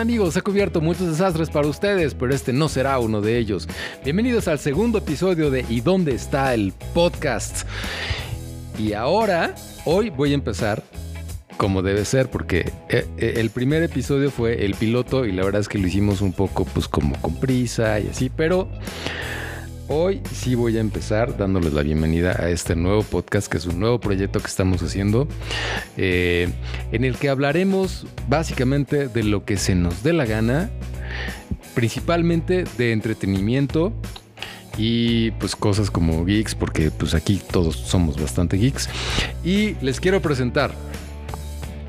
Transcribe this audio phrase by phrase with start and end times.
[0.00, 3.68] Amigos, he cubierto muchos desastres para ustedes, pero este no será uno de ellos.
[4.02, 7.66] Bienvenidos al segundo episodio de ¿Y dónde está el podcast?
[8.78, 10.82] Y ahora, hoy voy a empezar
[11.58, 15.60] como debe ser, porque eh, eh, el primer episodio fue el piloto y la verdad
[15.60, 18.68] es que lo hicimos un poco pues como con prisa y así, pero
[19.92, 23.80] Hoy sí voy a empezar dándoles la bienvenida a este nuevo podcast, que es un
[23.80, 25.26] nuevo proyecto que estamos haciendo,
[25.96, 26.48] eh,
[26.92, 30.70] en el que hablaremos básicamente de lo que se nos dé la gana,
[31.74, 33.92] principalmente de entretenimiento
[34.78, 38.88] y pues cosas como geeks, porque pues aquí todos somos bastante geeks.
[39.42, 40.72] Y les quiero presentar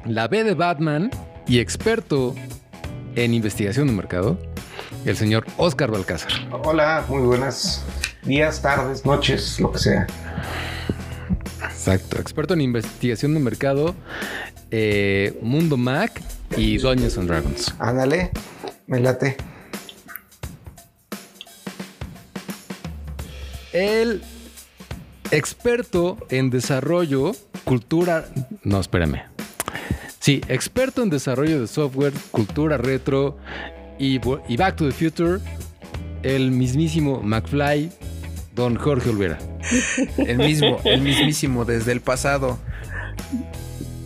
[0.08, 1.12] la B de Batman
[1.48, 2.34] y experto
[3.16, 4.40] en investigación de mercado
[5.06, 6.32] el señor Oscar Balcázar.
[6.64, 7.84] Hola, muy buenas
[8.24, 10.08] días, tardes, noches, lo que sea.
[11.64, 13.96] Exacto, experto en investigación de mercado,
[14.70, 16.22] eh, Mundo Mac
[16.56, 17.74] y Dungeons and Dragons.
[17.80, 18.32] Ándale,
[18.88, 19.38] me late.
[23.74, 24.22] El
[25.32, 27.32] experto en desarrollo,
[27.64, 28.26] cultura.
[28.64, 29.24] No, espérame.
[30.20, 33.38] Sí, experto en desarrollo de software, cultura retro
[34.00, 35.40] y, Back to the Future,
[36.24, 37.92] el mismísimo McFly,
[38.56, 39.38] don Jorge Olvera.
[40.18, 42.58] El mismo, el mismísimo, desde el pasado.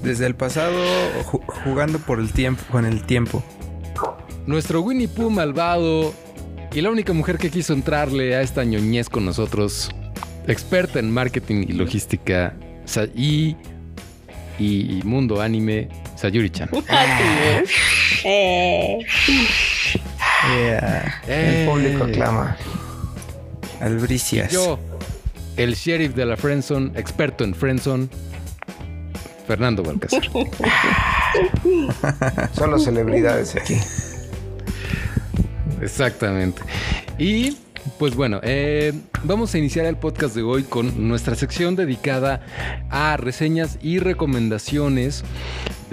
[0.03, 0.83] Desde el pasado,
[1.63, 3.43] jugando por el tiempo, con el tiempo.
[4.45, 6.13] Nuestro Winnie Pooh malvado
[6.75, 9.89] y la única mujer que quiso entrarle a esta ñoñez con nosotros,
[10.45, 12.53] experta en marketing y logística
[13.15, 13.55] y,
[14.59, 16.69] y, mundo anime, Sayuri-chan.
[21.27, 22.57] El público aclama.
[23.81, 24.51] Albricias.
[24.51, 24.79] Yo,
[25.57, 28.07] el sheriff de la Friendzone, experto en Friendzone,
[29.47, 30.23] Fernando Balcázar.
[32.53, 33.77] Solo celebridades aquí.
[35.81, 36.61] Exactamente.
[37.17, 37.57] Y
[37.99, 42.41] pues bueno, eh, vamos a iniciar el podcast de hoy con nuestra sección dedicada
[42.89, 45.23] a reseñas y recomendaciones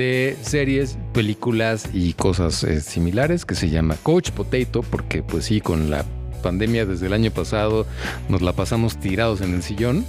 [0.02, 5.60] de series, películas y cosas eh, similares que se llama Coach Potato, porque pues sí,
[5.60, 6.04] con la
[6.42, 7.86] pandemia desde el año pasado
[8.28, 10.04] nos la pasamos tirados en el sillón.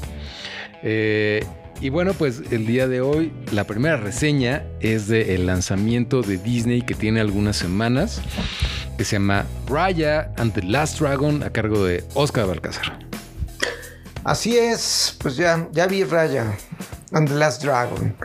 [0.81, 1.45] Eh,
[1.79, 6.81] y bueno, pues el día de hoy la primera reseña es del lanzamiento de Disney
[6.81, 8.19] que tiene algunas semanas,
[8.97, 12.97] que se llama Raya and the Last Dragon a cargo de Oscar Balcázar.
[14.23, 16.57] Así es, pues ya, ya vi Raya
[17.11, 18.15] and the Last Dragon.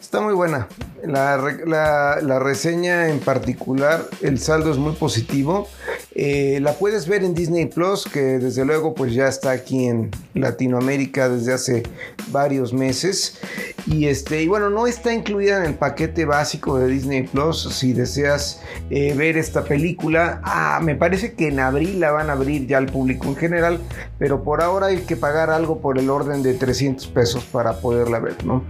[0.00, 0.66] Está muy buena.
[1.06, 5.68] La, reseña en particular, el saldo es muy positivo.
[6.14, 10.10] Eh, la puedes ver en Disney Plus, que desde luego pues ya está aquí en
[10.34, 11.82] Latinoamérica desde hace
[12.28, 13.38] varios meses.
[13.86, 17.62] Y, este, y bueno, no está incluida en el paquete básico de Disney Plus.
[17.72, 22.32] Si deseas eh, ver esta película, ah, me parece que en abril la van a
[22.32, 23.78] abrir ya al público en general,
[24.18, 28.18] pero por ahora hay que pagar algo por el orden de 300 pesos para poderla
[28.18, 28.64] ver, ¿no?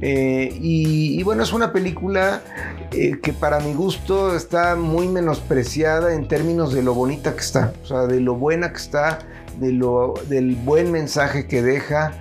[0.00, 2.42] Eh, y, bueno, es una película
[2.92, 7.72] eh, que para mi gusto está muy menospreciada en términos de lo bonita que está,
[7.82, 9.20] o sea, de lo buena que está,
[9.58, 12.12] de lo, del buen mensaje que deja.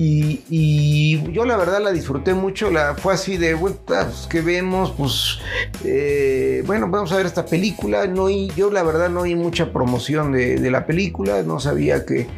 [0.00, 4.92] Y, yo la verdad la disfruté mucho, la, fue así de, bueno, pues, que vemos,
[4.92, 5.40] pues,
[5.84, 8.06] eh, bueno, vamos a ver esta película.
[8.06, 12.28] No, yo la verdad no oí mucha promoción de, la película, no sabía que,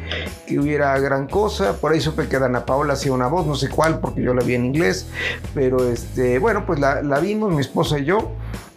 [0.49, 3.99] hubiera gran cosa, por ahí supe que Dana Paola hacía una voz, no sé cuál,
[3.99, 5.07] porque yo la vi en inglés,
[5.53, 8.31] pero este, bueno, pues la vimos, mi esposa y yo,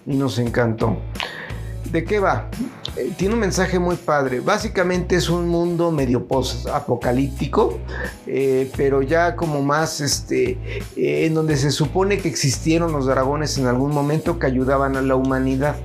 [0.06, 0.98] y nos encantó.
[1.90, 2.50] ¿De qué va?
[2.96, 4.40] Eh, tiene un mensaje muy padre.
[4.40, 7.78] Básicamente es un mundo medio post-apocalíptico,
[8.26, 10.58] eh, pero ya como más este,
[10.96, 15.02] eh, en donde se supone que existieron los dragones en algún momento que ayudaban a
[15.02, 15.76] la humanidad.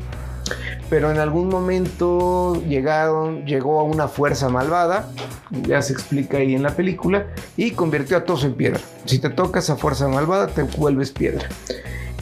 [0.90, 5.12] Pero en algún momento llegaron, llegó a una fuerza malvada,
[5.52, 7.28] ya se explica ahí en la película,
[7.58, 8.80] y convirtió a todos en piedra.
[9.06, 11.48] Si te toca esa fuerza malvada, te vuelves piedra.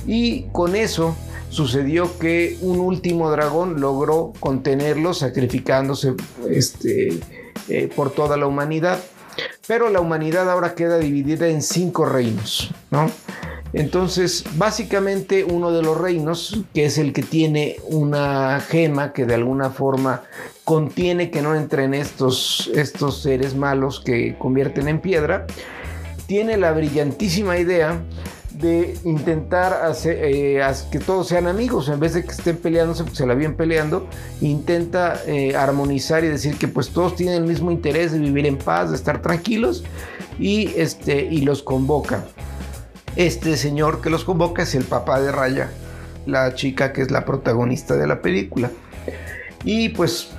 [0.05, 1.15] Y con eso
[1.49, 6.13] sucedió que un último dragón logró contenerlo sacrificándose
[6.49, 7.19] este,
[7.69, 8.99] eh, por toda la humanidad.
[9.67, 13.11] Pero la humanidad ahora queda dividida en cinco reinos, ¿no?
[13.73, 19.35] Entonces, básicamente uno de los reinos, que es el que tiene una gema que de
[19.35, 20.23] alguna forma
[20.63, 25.45] contiene que no entren estos, estos seres malos que convierten en piedra,
[26.27, 28.01] tiene la brillantísima idea
[28.57, 30.61] de intentar hacer, eh,
[30.91, 34.07] que todos sean amigos, en vez de que estén peleándose, pues se la vienen peleando,
[34.41, 38.57] intenta eh, armonizar y decir que pues todos tienen el mismo interés de vivir en
[38.57, 39.83] paz, de estar tranquilos
[40.39, 42.25] y, este, y los convoca.
[43.15, 45.69] Este señor que los convoca es el papá de Raya,
[46.25, 48.71] la chica que es la protagonista de la película.
[49.63, 50.29] Y pues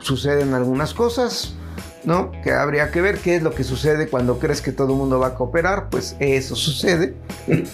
[0.00, 1.54] suceden algunas cosas,
[2.04, 2.30] ¿no?
[2.42, 5.18] Que habría que ver qué es lo que sucede cuando crees que todo el mundo
[5.18, 7.14] va a cooperar, pues eso sucede.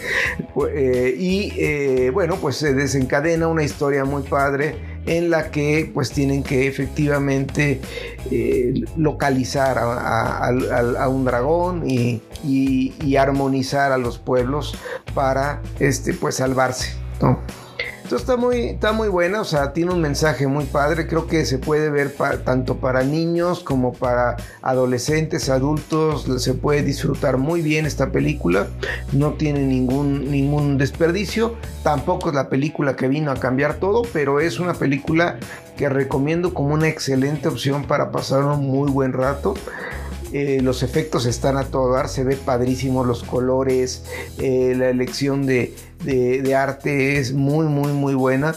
[0.74, 6.10] Eh, y eh, bueno, pues se desencadena una historia muy padre en la que pues
[6.10, 7.80] tienen que efectivamente
[8.30, 14.76] eh, localizar a, un dragón y, armonizar a los pueblos
[15.14, 16.94] para este, pues salvarse.
[18.16, 21.06] Está muy, está muy buena, o sea, tiene un mensaje muy padre.
[21.06, 22.14] Creo que se puede ver
[22.44, 26.26] tanto para niños como para adolescentes, adultos.
[26.42, 28.66] Se puede disfrutar muy bien esta película.
[29.12, 31.56] No tiene ningún, ningún desperdicio.
[31.82, 35.38] Tampoco es la película que vino a cambiar todo, pero es una película
[35.76, 39.54] que recomiendo como una excelente opción para pasar un muy buen rato.
[40.32, 44.04] Eh, los efectos están a todo dar, se ve padrísimo los colores,
[44.38, 45.74] eh, la elección de,
[46.04, 48.54] de, arte es muy, muy, muy buena.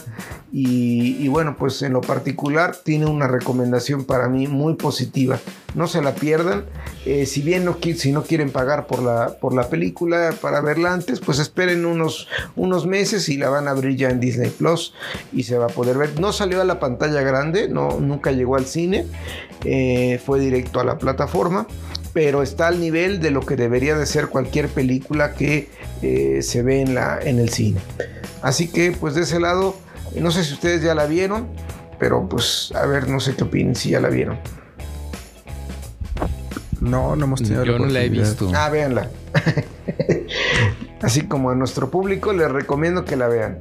[0.56, 5.40] Y, bueno, pues en lo particular tiene una recomendación para mí muy positiva.
[5.74, 6.64] No se la pierdan.
[7.04, 10.92] Eh, si bien no, si no quieren pagar por la, por la película para verla
[10.92, 14.94] antes, pues esperen unos, unos meses y la van a abrir ya en Disney Plus
[15.32, 16.20] y se va a poder ver.
[16.20, 19.06] No salió a la pantalla grande, no, nunca llegó al cine,
[19.64, 21.66] eh, fue directo a la plataforma
[22.14, 25.68] pero está al nivel de lo que debería de ser cualquier película que
[26.00, 27.80] eh, se ve en, la, en el cine.
[28.40, 29.76] Así que pues de ese lado,
[30.18, 31.48] no sé si ustedes ya la vieron,
[31.98, 34.38] pero pues a ver, no sé qué opinan si ya la vieron.
[36.80, 38.50] No, no hemos tenido Yo no la he visto.
[38.54, 39.10] Ah, véanla.
[41.02, 43.58] Así como a nuestro público les recomiendo que la vean.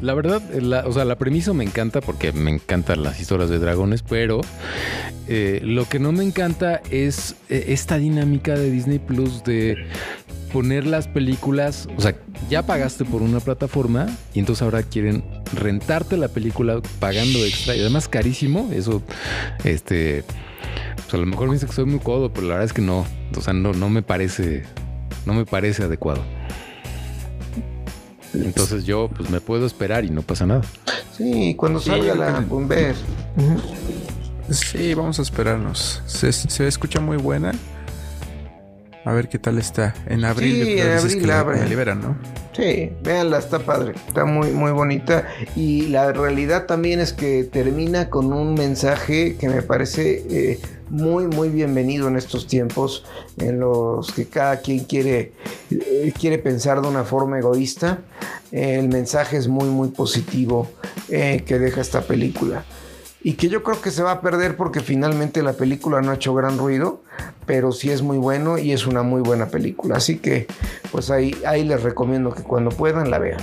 [0.00, 3.58] La verdad, la, o sea, la premisa me encanta porque me encantan las historias de
[3.58, 4.40] dragones, pero
[5.28, 9.76] eh, lo que no me encanta es eh, esta dinámica de Disney Plus de
[10.52, 12.16] poner las películas, o sea,
[12.48, 15.22] ya pagaste por una plataforma y entonces ahora quieren
[15.54, 18.70] rentarte la película pagando extra y además carísimo.
[18.72, 19.02] Eso,
[19.64, 20.24] este,
[20.96, 22.82] pues a lo mejor me dice que soy muy codo, pero la verdad es que
[22.82, 23.06] no,
[23.36, 24.64] o sea, no, no me parece,
[25.26, 26.22] no me parece adecuado.
[28.34, 30.62] Entonces yo pues me puedo esperar y no pasa nada.
[31.16, 32.94] Sí, cuando salga la ver.
[34.50, 36.02] Sí, vamos a esperarnos.
[36.06, 37.52] Se, escucha muy buena.
[39.04, 39.94] A ver qué tal está.
[40.06, 42.18] En abril, sí, en abril la, liberan, ¿no?
[42.52, 43.94] Sí, véanla, está padre.
[44.06, 45.26] Está muy, muy bonita.
[45.56, 51.28] Y la realidad también es que termina con un mensaje que me parece eh, muy,
[51.28, 53.04] muy bienvenido en estos tiempos
[53.38, 55.32] en los que cada quien quiere,
[55.70, 58.00] eh, quiere pensar de una forma egoísta.
[58.50, 60.68] el mensaje es muy, muy positivo
[61.08, 62.64] eh, que deja esta película.
[63.22, 66.14] Y que yo creo que se va a perder porque finalmente la película no ha
[66.14, 67.02] hecho gran ruido,
[67.46, 69.96] pero sí es muy bueno y es una muy buena película.
[69.96, 70.46] Así que,
[70.90, 73.40] pues ahí, ahí les recomiendo que cuando puedan la vean.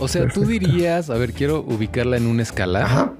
[0.00, 2.84] O sea, tú dirías, a ver, quiero ubicarla en una escala.
[2.84, 3.12] Ajá.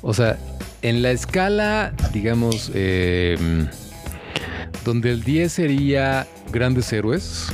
[0.00, 0.36] O sea,
[0.82, 3.68] en la escala, digamos, em,
[4.84, 7.48] donde el 10 sería Grandes Héroes,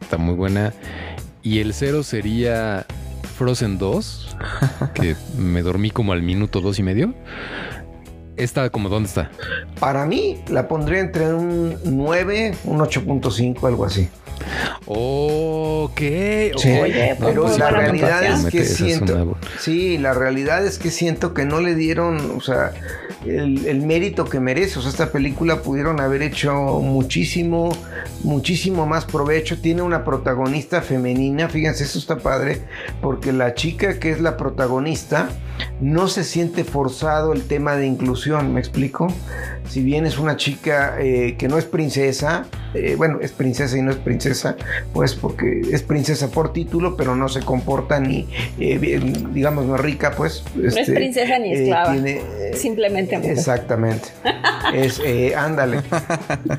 [0.00, 0.72] está muy buena,
[1.42, 2.84] y el 0 sería
[3.36, 4.36] Frozen 2,
[4.94, 7.14] que me dormí como al minuto dos y medio.
[8.36, 9.30] ¿Esta como dónde está?
[9.78, 14.08] Para mí la pondría entre un 9, un 8.5, algo así.
[14.86, 16.00] Ok.
[16.00, 19.36] Oye, pero la realidad es que siento.
[19.58, 22.72] Sí, la realidad es que siento que no le dieron, o sea,
[23.26, 24.78] el, mérito que merece.
[24.78, 27.76] O sea, esta película pudieron haber hecho muchísimo,
[28.24, 29.60] muchísimo más provecho.
[29.60, 31.48] Tiene una protagonista femenina.
[31.48, 32.62] Fíjense, eso está padre.
[33.00, 35.28] Porque la chica que es la protagonista
[35.80, 38.54] no se siente forzado el tema de inclusión.
[38.54, 39.08] ¿Me explico?
[39.68, 43.82] Si bien es una chica eh, que no es princesa, eh, bueno, es princesa y
[43.82, 44.56] no es princesa,
[44.92, 49.00] pues porque es princesa por título, pero no se comporta ni, eh,
[49.32, 50.44] digamos, no es rica, pues.
[50.54, 51.94] no es este, princesa ni esclava.
[52.54, 54.08] simplemente Exactamente.
[54.74, 55.00] es,
[55.36, 55.80] ándale.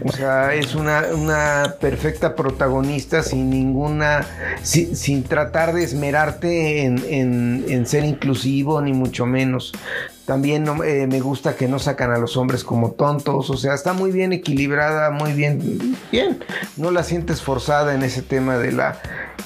[0.05, 4.25] O sea, es una, una perfecta protagonista sin ninguna,
[4.61, 9.73] sin, tratar de esmerarte en, ser inclusivo, ni mucho menos
[10.25, 13.49] También eh, me gusta que no sacan a los hombres como tontos.
[13.49, 15.97] O sea, está muy bien equilibrada, muy bien.
[16.11, 16.39] Bien.
[16.77, 19.01] No la sientes forzada en ese tema de la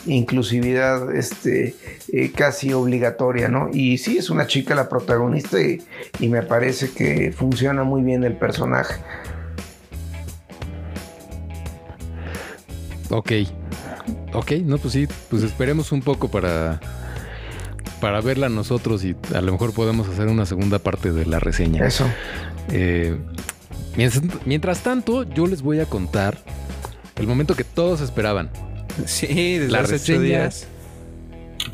[0.06, 1.76] inclusividad este,
[2.12, 3.70] eh, casi obligatoria, ¿no?
[3.74, 8.38] Y sí, es una chica la protagonista y me parece que funciona muy bien el
[8.38, 8.96] personaje.
[13.10, 13.32] Ok.
[14.34, 16.80] Ok, no, pues sí, pues esperemos un poco para,
[18.02, 21.86] para verla nosotros y a lo mejor podemos hacer una segunda parte de la reseña.
[21.86, 22.06] Eso.
[22.70, 23.18] Eh,
[24.46, 26.38] mientras, tanto, yo les voy a contar
[27.16, 28.50] el momento que todos esperaban.
[29.06, 30.68] Sí, desde la hace días.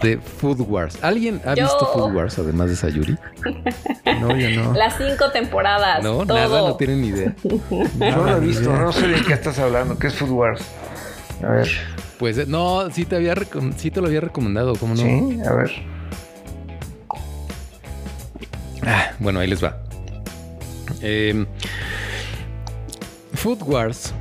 [0.01, 0.97] De Food Wars.
[1.01, 3.17] ¿Alguien ha visto Food Wars además de Sayuri?
[4.19, 4.73] No, yo no.
[4.73, 6.03] Las cinco temporadas.
[6.03, 7.35] No, nada, no tienen ni idea.
[7.43, 9.97] no lo he visto, no sé de qué estás hablando.
[9.97, 10.61] ¿Qué es Food Wars?
[11.45, 11.69] A ver.
[12.17, 13.35] Pues eh, no, sí te había
[13.77, 15.01] sí te lo había recomendado, ¿cómo no?
[15.01, 15.71] Sí, a ver.
[18.85, 19.77] Ah, bueno, ahí les va.
[21.01, 21.45] Em,
[23.33, 24.13] Food Wars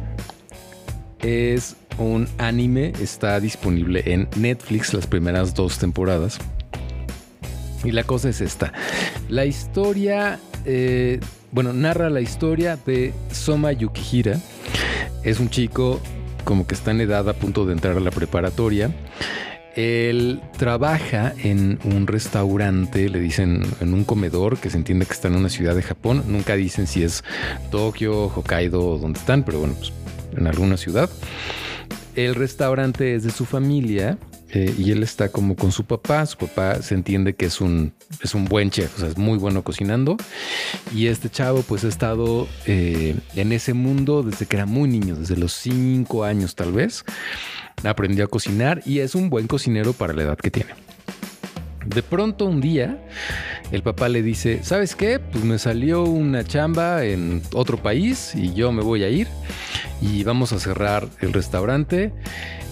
[1.21, 6.39] es un anime, está disponible en Netflix las primeras dos temporadas.
[7.85, 8.73] Y la cosa es esta.
[9.29, 14.39] La historia, eh, bueno, narra la historia de Soma Yukihira.
[15.25, 16.01] Es un chico
[16.45, 18.91] como que está en edad a punto de entrar a la preparatoria
[19.75, 25.29] él trabaja en un restaurante, le dicen en un comedor que se entiende que está
[25.29, 26.25] en una ciudad de Japón.
[26.29, 27.25] Nunca dicen si es
[27.71, 29.93] Tokio, Hokkaido o dónde están, pero bueno, pues
[30.37, 31.09] en alguna ciudad.
[32.15, 34.19] El restaurante es de su familia
[34.53, 36.27] eh, y él está como con su papá.
[36.27, 37.93] Su papá se entiende que es un,
[38.23, 40.17] es un buen chef, o sea, es muy bueno cocinando.
[40.95, 45.17] Y este chavo pues ha estado eh, en ese mundo desde que era muy niño,
[45.17, 47.05] desde los cinco años tal vez
[47.85, 50.73] aprendió a cocinar y es un buen cocinero para la edad que tiene.
[51.87, 52.99] De pronto un día
[53.71, 55.19] el papá le dice, ¿sabes qué?
[55.19, 59.29] Pues me salió una chamba en otro país y yo me voy a ir
[60.01, 62.13] y vamos a cerrar el restaurante.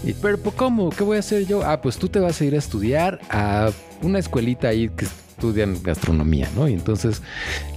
[0.05, 0.91] Y, pero ¿cómo?
[0.91, 1.63] ¿Qué voy a hacer yo?
[1.65, 3.71] Ah, pues tú te vas a ir a estudiar a
[4.03, 6.69] una escuelita ahí que estudian gastronomía, ¿no?
[6.69, 7.23] Y entonces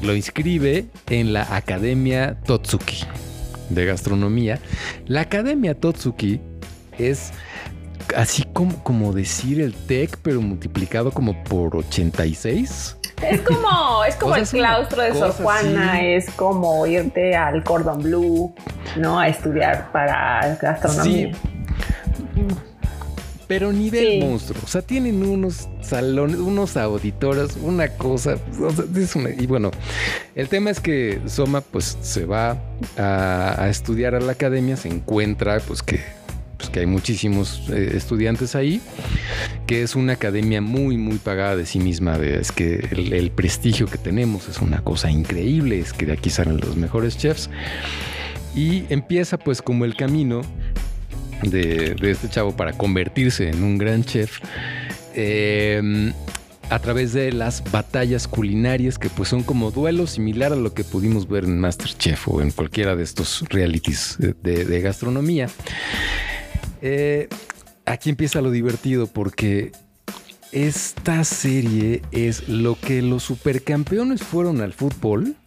[0.01, 3.05] lo inscribe en la Academia Totsuki
[3.69, 4.59] de Gastronomía.
[5.07, 6.41] La Academia Totsuki
[6.97, 7.31] es
[8.15, 12.98] así como, como decir el TEC, pero multiplicado como por 86.
[13.22, 18.53] Es como, es como el claustro de Sor Juana, es como irte al Cordon Blue,
[18.98, 19.19] ¿no?
[19.19, 21.33] A estudiar para gastronomía.
[21.33, 21.39] Sí.
[23.48, 24.62] Pero nivel monstruo.
[24.63, 28.38] O sea, tienen unos salones, unos auditores, una cosa.
[29.38, 29.72] y bueno,
[30.36, 32.57] el tema es que Soma, pues, se va
[32.98, 36.01] a, a estudiar a la academia, se encuentra, pues, que
[36.73, 38.81] que hay muchísimos eh, estudiantes ahí,
[39.67, 42.17] que es una academia muy, muy pagada de sí misma.
[42.17, 46.57] es que el, prestigio que tenemos es una cosa increíble, es que de aquí salen
[46.57, 47.49] los mejores chefs.
[48.55, 50.41] Y empieza pues como el camino
[51.43, 54.39] de, este chavo para convertirse en un gran chef.
[55.13, 56.11] Em,
[56.69, 60.83] a través de las batallas culinarias que pues son como duelos similar a lo que
[60.83, 65.49] pudimos ver en Masterchef o en cualquiera de estos realities de gastronomía.
[66.85, 67.29] Eh,
[67.85, 69.71] aquí empieza lo divertido porque
[70.51, 75.37] esta serie es lo que los supercampeones fueron al fútbol.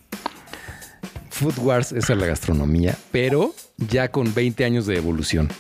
[1.29, 5.51] Food Wars es a la gastronomía, pero ya con 20 años de evolución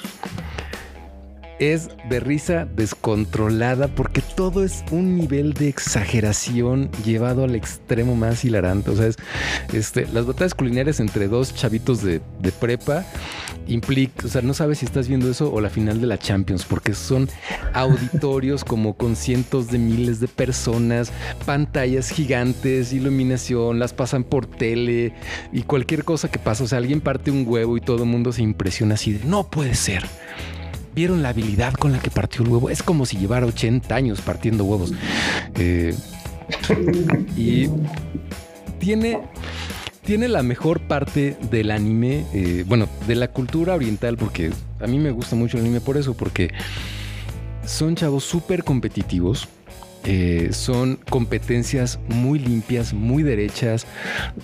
[1.59, 8.45] es de risa descontrolada porque todo es un nivel de exageración llevado al extremo más
[8.45, 8.91] hilarante.
[8.91, 9.17] O sea, es,
[9.73, 12.21] este, las batallas culinarias entre dos chavitos de,
[12.61, 13.05] prepa
[13.67, 16.65] implica, o sea, no sabes si estás viendo eso o la final de la Champions,
[16.65, 17.29] porque son
[17.73, 21.13] auditorios como con cientos de miles de personas,
[21.45, 25.13] pantallas gigantes, iluminación, las pasan por tele
[25.53, 26.65] y cualquier cosa que pasa.
[26.65, 29.51] O sea, alguien parte un huevo y todo el mundo se impresiona así de no
[29.51, 30.05] puede ser
[30.97, 32.71] vieron la habilidad con la que partió el huevo.
[32.71, 34.93] Es como si llevara 80 años partiendo huevos.
[35.55, 35.95] Eh,
[37.37, 37.69] y
[38.81, 39.21] tiene,
[40.05, 44.50] tiene la mejor parte del anime, eh, bueno, de la cultura oriental, porque
[44.81, 46.50] a mí me gusta mucho el anime por eso, porque
[47.67, 49.49] son chavos súper competitivos
[50.09, 53.87] eh, son competencias muy limpias, muy derechas,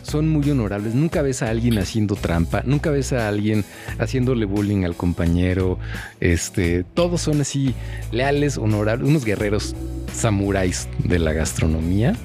[0.03, 0.95] son muy honorables.
[0.95, 3.65] Nunca ves a alguien haciendo trampa, nunca ves a alguien
[3.99, 5.79] haciéndole bullying al compañero.
[6.19, 7.75] Este, todos son así
[8.11, 9.77] leales, honorables, unos guerreros
[10.13, 12.17] samuráis de la gastronomía.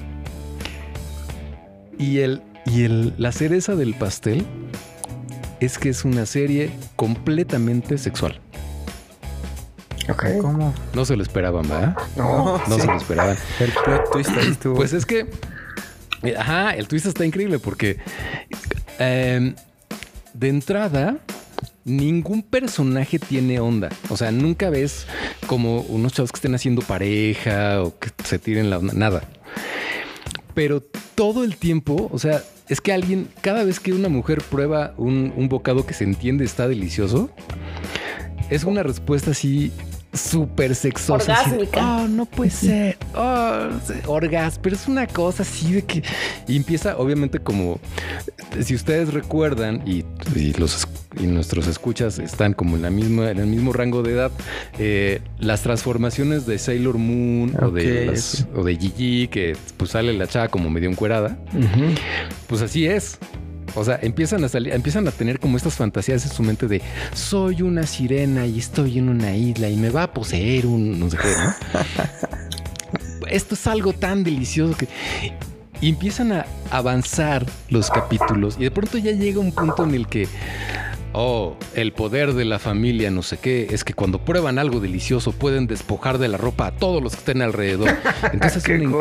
[1.96, 4.44] Y el, y el, la cereza del pastel
[5.60, 8.40] es que es una serie completamente sexual.
[10.40, 10.74] ¿Cómo?
[10.94, 11.96] No se lo esperaban, ¿verdad?
[12.16, 13.36] No, no se lo esperaban.
[13.60, 14.74] El plot twist ahí estuvo.
[14.76, 15.28] Pues es que
[16.36, 17.98] Ajá, el twist está increíble porque
[18.98, 19.54] em,
[20.34, 21.18] de entrada
[21.84, 23.88] ningún personaje tiene onda.
[24.10, 25.06] O sea, nunca ves
[25.46, 29.22] como unos chavos que estén haciendo pareja o que se tiren la nada.
[30.54, 30.82] Pero
[31.14, 35.32] todo el tiempo, o sea, es que alguien, cada vez que una mujer prueba un,
[35.36, 37.30] un bocado que se entiende está delicioso,
[38.50, 39.72] es una respuesta así
[40.12, 41.32] súper sexosa.
[41.32, 42.02] Orgásmica.
[42.02, 42.96] oh, no puede ser.
[43.14, 43.68] Oh,
[44.06, 46.02] orgas, pero es una cosa así de que.
[46.46, 47.78] Y empieza, obviamente, como.
[48.60, 50.04] Si ustedes recuerdan, y,
[50.58, 50.88] los
[51.20, 54.32] y nuestros escuchas están como en la misma, en el mismo rango de edad,
[54.78, 58.18] eh, las transformaciones de Sailor Moon o de
[58.54, 61.38] o de Gigi, que pues sale la chava como medio encuerada,
[62.46, 63.18] pues así es.
[63.78, 66.82] O sea, empiezan a salir, empiezan a tener como estas fantasías en su mente de
[67.14, 71.10] soy una sirena y estoy en una isla y me va a poseer un no
[71.10, 73.26] sé qué, ¿no?
[73.28, 74.88] Esto es algo tan delicioso que
[75.80, 80.06] y empiezan a avanzar los capítulos y de pronto ya llega un punto en el
[80.08, 80.28] que
[81.14, 85.32] Oh, el poder de la familia, no sé qué, es que cuando prueban algo delicioso
[85.32, 87.88] pueden despojar de la ropa a todos los que estén alrededor.
[88.32, 88.92] Entonces es un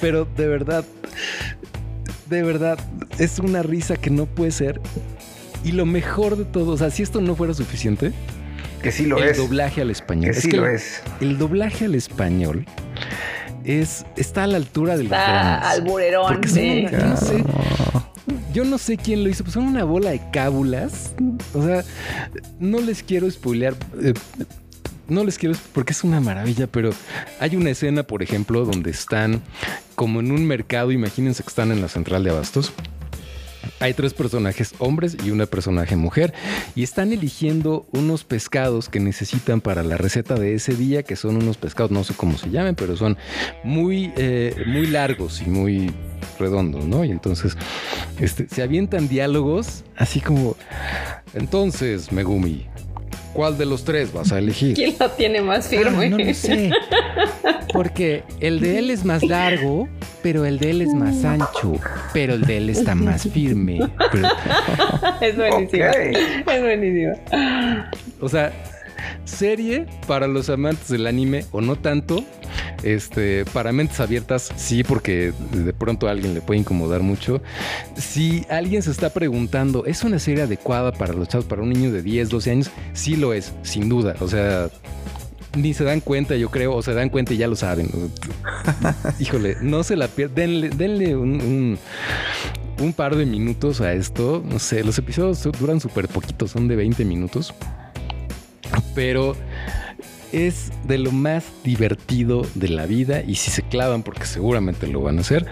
[0.00, 0.84] Pero de verdad,
[2.34, 2.78] de verdad,
[3.18, 4.80] es una risa que no puede ser.
[5.64, 8.12] Y lo mejor de todo, o sea, si esto no fuera suficiente,
[8.82, 9.38] que sí lo el es.
[9.38, 10.34] El doblaje al español.
[10.34, 11.02] Que sí lo es.
[11.20, 12.66] El doblaje al español
[13.64, 16.40] es está a la altura del está alburerón.
[16.46, 16.86] Sí.
[16.90, 17.44] yo no sé.
[18.52, 21.14] Yo no sé quién lo hizo, pues son una bola de cábulas.
[21.54, 21.82] O sea,
[22.60, 23.74] no les quiero spoilear.
[24.00, 24.14] Eh,
[25.08, 26.90] no les quiero porque es una maravilla, pero
[27.40, 29.42] hay una escena, por ejemplo, donde están
[29.94, 32.72] como en un mercado, imagínense que están en la central de abastos.
[33.80, 36.32] Hay tres personajes hombres y una personaje mujer
[36.74, 41.36] y están eligiendo unos pescados que necesitan para la receta de ese día, que son
[41.36, 43.16] unos pescados, no sé cómo se llamen, pero son
[43.62, 45.92] muy, eh, muy largos y muy
[46.38, 47.04] redondos, ¿no?
[47.04, 47.56] Y entonces
[48.20, 50.56] este, se avientan diálogos así como,
[51.34, 52.66] entonces, Megumi,
[53.32, 54.74] ¿Cuál de los tres vas a elegir?
[54.74, 56.06] ¿Quién lo tiene más firme?
[56.06, 56.70] Ah, no lo sé.
[57.72, 59.88] Porque el de él es más largo,
[60.22, 61.74] pero el de él es más ancho,
[62.12, 63.80] pero el de él está más firme.
[65.20, 65.84] Es buenísimo.
[65.84, 67.14] Es buenísimo.
[68.20, 68.52] O sea,
[69.24, 72.24] serie para los amantes del anime o no tanto.
[72.82, 77.42] Este, para mentes abiertas, sí, porque de pronto a alguien le puede incomodar mucho.
[77.96, 81.92] Si alguien se está preguntando, ¿es una serie adecuada para los chavos, para un niño
[81.92, 82.70] de 10, 12 años?
[82.92, 84.16] Sí lo es, sin duda.
[84.20, 84.68] O sea,
[85.56, 87.88] ni se dan cuenta, yo creo, o se dan cuenta y ya lo saben.
[89.18, 90.76] Híjole, no se la pierden.
[90.76, 91.78] Denle, un,
[92.80, 94.42] un, par de minutos a esto.
[94.44, 97.54] No sé, los episodios duran súper poquitos, son de 20 minutos.
[98.94, 99.36] Pero
[100.34, 105.00] es de lo más divertido de la vida y si se clavan, porque seguramente lo
[105.00, 105.46] van a hacer,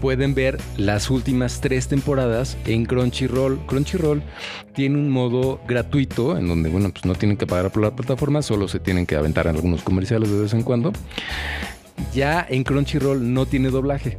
[0.00, 3.58] pueden ver las últimas tres temporadas en Crunchyroll.
[3.66, 4.22] Crunchyroll
[4.74, 8.42] tiene un modo gratuito en donde, bueno, pues no tienen que pagar por la plataforma,
[8.42, 10.92] solo se tienen que aventar algunos comerciales de vez en cuando.
[12.14, 14.18] Ya en Crunchyroll no tiene doblaje,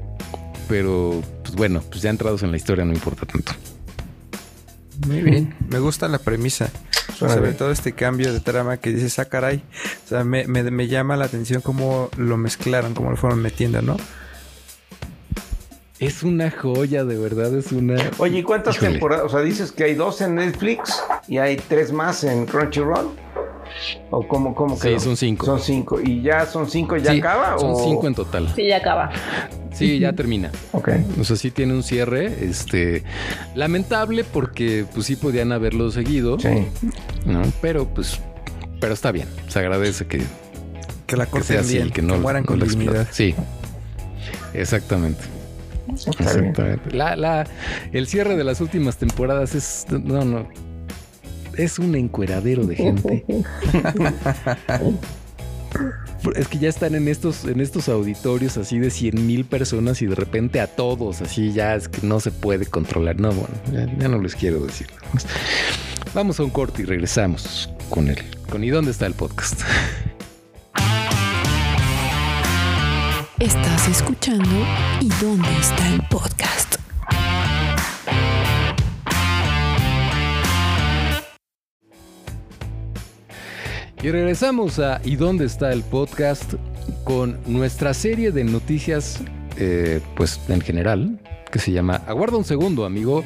[0.68, 3.54] pero pues bueno, pues ya entrados en la historia no importa tanto.
[5.06, 6.72] Muy bien, me gusta la premisa.
[7.18, 9.64] Sobre todo este cambio de trama que dices, ah, caray.
[10.06, 13.98] O sea, me, me, llama la atención cómo lo mezclaron, cómo lo fueron metiendo, ¿no?
[16.00, 17.96] Es una joya, de verdad, es una.
[18.20, 19.26] Oye, ¿y cuántas temporadas?
[19.26, 23.10] O sea, dices que hay dos en Netflix y hay tres más en Crunchyroll.
[24.10, 25.46] ¿O cómo, cómo Sí, son cinco.
[25.46, 26.00] Son cinco.
[26.02, 27.58] ¿Y ya son cinco y ya acaba?
[27.58, 28.52] Son cinco en total.
[28.56, 29.12] Sí, ya acaba.
[29.74, 30.52] Sí, ya termina.
[30.72, 30.90] Ok.
[31.20, 32.26] O sea, sí tiene un cierre.
[32.42, 33.04] Este.
[33.56, 36.40] Lamentable porque, pues sí podían haberlo seguido.
[36.40, 36.68] Sí.
[37.26, 37.42] ¿no?
[37.62, 38.20] Pero, pues.
[38.80, 39.28] Pero está bien.
[39.48, 40.22] Se agradece que.
[41.06, 43.08] Que la corte sea así, que no, que mueran con dignidad.
[43.12, 43.34] Sí.
[44.54, 45.22] Exactamente.
[45.90, 46.80] Exactamente.
[46.92, 47.48] La, la,
[47.94, 49.86] el cierre de las últimas temporadas es.
[49.90, 50.67] No, no
[51.58, 53.26] es un encueradero de gente.
[56.36, 60.06] es que ya están en estos, en estos auditorios así de 100 mil personas y
[60.06, 63.20] de repente a todos, así ya es que no se puede controlar.
[63.20, 63.54] No, bueno,
[64.00, 64.88] ya, no les quiero decir.
[66.14, 68.20] Vamos a un corte y regresamos con él.
[68.50, 69.62] Con ¿Y dónde está el podcast?
[73.40, 74.50] Estás escuchando
[75.00, 76.67] ¿Y dónde está el podcast?
[84.02, 86.54] Y regresamos a ¿Y dónde está el podcast?
[87.04, 89.20] con nuestra serie de noticias,
[89.58, 91.20] eh, pues en general,
[91.52, 93.24] que se llama Aguarda un segundo, amigo.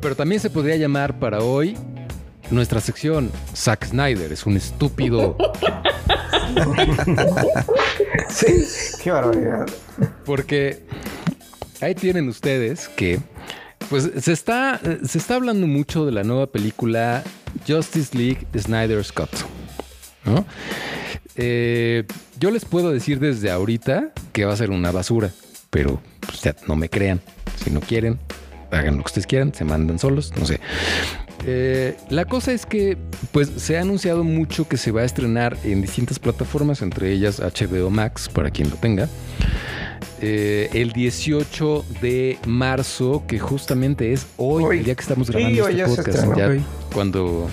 [0.00, 1.76] Pero también se podría llamar para hoy
[2.50, 5.36] nuestra sección Zack Snyder es un estúpido
[8.28, 8.66] sí,
[9.02, 9.66] qué barbaridad.
[10.26, 10.84] Porque
[11.80, 13.18] ahí tienen ustedes que,
[13.88, 17.22] pues se está, se está hablando mucho de la nueva película
[17.66, 19.30] Justice League Snyder Scott.
[20.24, 20.44] ¿no?
[21.36, 22.04] Eh,
[22.38, 25.30] yo les puedo decir desde ahorita que va a ser una basura,
[25.70, 27.20] pero pues, no me crean.
[27.62, 28.18] Si no quieren,
[28.70, 30.60] hagan lo que ustedes quieran, se mandan solos, no sé.
[31.44, 32.96] Eh, la cosa es que,
[33.32, 37.40] pues, se ha anunciado mucho que se va a estrenar en distintas plataformas, entre ellas
[37.40, 39.08] HBO Max, para quien lo tenga.
[40.24, 45.84] Eh, el 18 de marzo, que justamente es hoy, el día que estamos grabando este
[45.84, 46.36] podcast.
[46.36, 46.56] Ya
[46.92, 47.48] cuando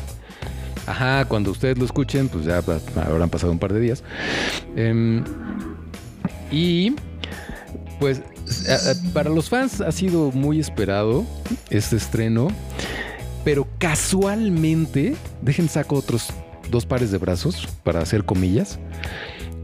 [0.90, 4.04] Ajá, cuando ustedes lo escuchen, pues ya habrán pasado un par de días.
[4.76, 5.24] Em,
[6.52, 6.96] y
[8.00, 8.24] pues
[9.14, 11.26] para los fans ha sido muy esperado
[11.70, 12.48] este estreno,
[13.44, 16.30] pero casualmente, dejen saco otros
[16.72, 18.80] dos pares de brazos para hacer comillas.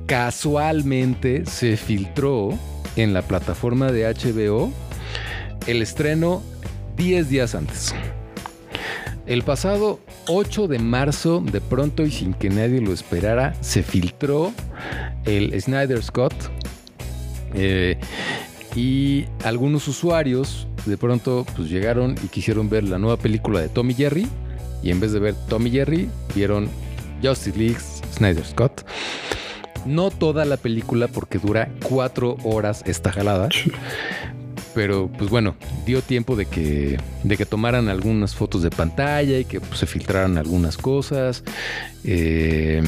[0.06, 2.52] Casualmente se filtró
[2.96, 4.72] en la plataforma de HBO
[5.68, 6.42] el estreno
[6.98, 7.94] 10 días antes.
[9.26, 14.54] El pasado 8 de marzo, de pronto y sin que nadie lo esperara, se filtró
[15.26, 16.34] el Snyder Scott.
[17.56, 17.98] Eh,
[18.76, 23.94] y algunos usuarios de pronto pues llegaron y quisieron ver la nueva película de Tommy
[23.96, 24.28] Jerry.
[24.84, 26.70] Y en vez de ver Tommy Jerry, vieron
[27.24, 27.80] Justice League
[28.14, 28.86] Snyder Scott.
[29.86, 33.50] No toda la película porque dura cuatro horas esta jalada
[34.76, 39.46] pero pues bueno, dio tiempo de que, de que tomaran algunas fotos de pantalla y
[39.46, 41.46] que pues, se filtraran algunas cosas.
[42.04, 42.84] Eh,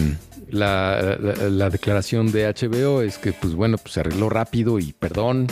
[0.49, 5.47] la, declaración de HBO es que pues bueno, pues se arregló rápido y perdón,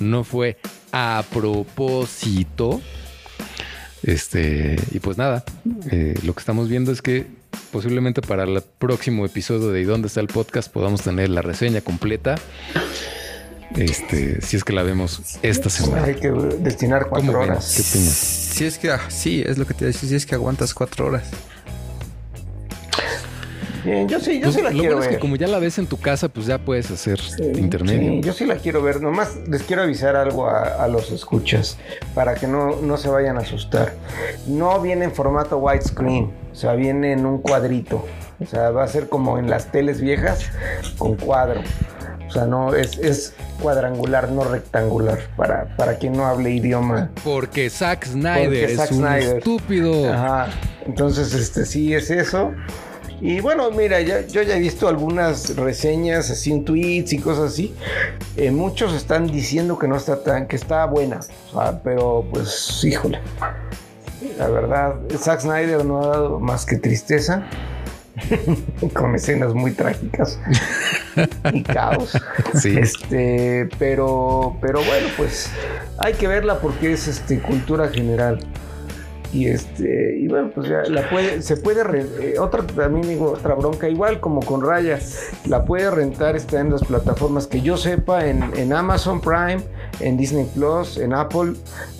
[0.00, 0.58] no fue
[0.92, 2.80] a propósito.
[4.02, 5.44] Este, y pues nada,
[5.90, 7.26] eh, lo que estamos viendo es que
[7.72, 10.70] posiblemente para el próximo episodio de ¿Y dónde está el podcast?
[10.70, 12.36] podamos tener la reseña completa.
[13.76, 16.04] Este, si es que la vemos esta semana.
[16.04, 17.74] Hay que destinar cuatro horas.
[17.74, 18.14] ¿Qué opinas?
[18.14, 21.06] Si es que, ah, sí, es lo que te decía, si es que aguantas cuatro
[21.06, 21.24] horas.
[23.84, 25.10] Bien, yo sí, yo pues, sí la lo quiero bueno ver.
[25.10, 27.20] Es que como ya la ves en tu casa, pues ya puedes hacer
[27.56, 28.12] intermedio.
[28.12, 29.00] Sí, yo sí la quiero ver.
[29.02, 31.78] Nomás les quiero avisar algo a, los escuchas
[32.14, 33.94] para que no, no se vayan a asustar.
[34.46, 38.06] No viene en formato widescreen, o sea, viene en un cuadrito.
[38.40, 40.50] O sea, va a ser como en las teles viejas
[40.98, 41.62] con cuadro.
[42.26, 47.10] O sea, no, es, es cuadrangular, no rectangular, para, para quien no hable idioma.
[47.22, 50.12] Porque Zack Snyder es un estúpido.
[50.12, 50.48] Ajá.
[50.86, 52.52] Entonces, este sí es eso.
[53.20, 57.74] Y bueno, mira, yo ya he visto algunas reseñas, así en tweets y cosas así.
[58.36, 61.20] Eh, muchos están diciendo que no está tan, que está buena.
[61.82, 63.20] pero pues, híjole.
[64.38, 67.46] La verdad, Zack Snyder no ha dado más que tristeza.
[68.94, 70.38] con escenas muy trágicas
[71.52, 72.12] y caos.
[72.54, 72.76] Sí.
[72.78, 75.50] Este, pero, pero bueno, pues
[75.98, 78.38] hay que verla porque es este, cultura general.
[79.34, 81.82] Y este, y bueno, pues ya la puede, se puede,
[82.20, 85.00] eh, otra también digo, otra bronca, igual como con Raya,
[85.48, 89.58] la puede rentar, está en las plataformas que yo sepa, en, Amazon Prime,
[89.98, 91.54] en Disney Plus, en Apple,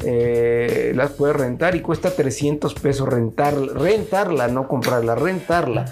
[0.04, 5.86] eh, las puede rentar y cuesta 300 pesos rentar, rentarla, no comprarla, rentarla.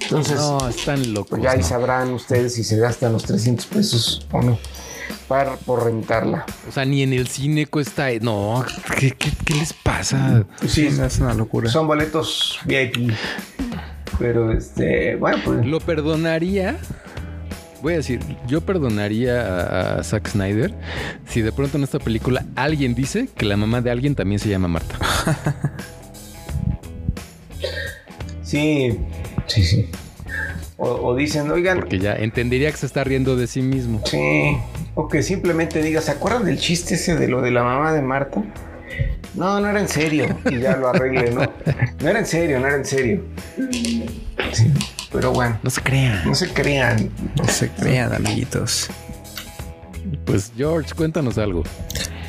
[0.00, 1.28] Entonces, no, están locos.
[1.28, 4.58] Pues ya ahí sabrán ustedes si se gastan los 300 pesos o no
[5.64, 6.46] por rentarla.
[6.68, 8.08] O sea, ni en el cine cuesta.
[8.20, 8.64] No,
[8.98, 9.14] ¿qué,
[9.54, 10.44] les pasa?
[10.66, 11.70] Sí, es una locura.
[11.70, 13.12] Son boletos VIP.
[14.18, 15.66] Pero este, bueno, pues.
[15.66, 16.76] Lo perdonaría.
[17.80, 20.72] Voy a decir, yo perdonaría a, Zack Snyder
[21.26, 24.48] si de pronto en esta película alguien dice que la mamá de alguien también se
[24.48, 24.96] llama Marta.
[28.44, 29.00] sí,
[29.48, 29.88] sí, sí.
[30.76, 31.78] O, dicen, oigan.
[31.78, 34.00] Porque ya entendería que se está riendo de sí mismo.
[34.04, 34.56] Sí.
[34.94, 38.02] O que simplemente diga, ¿se acuerdan del chiste ese de lo de la mamá de
[38.02, 38.42] Marta?
[39.34, 40.38] No, no era en serio.
[40.50, 41.40] Y ya lo arregle, ¿no?
[42.00, 43.24] No era en serio, no era en serio.
[44.52, 44.70] Sí,
[45.10, 45.58] pero bueno.
[45.62, 46.26] No se crean.
[46.26, 47.10] No se crean.
[47.36, 48.90] No se crean, amiguitos.
[50.26, 51.62] Pues George, cuéntanos algo.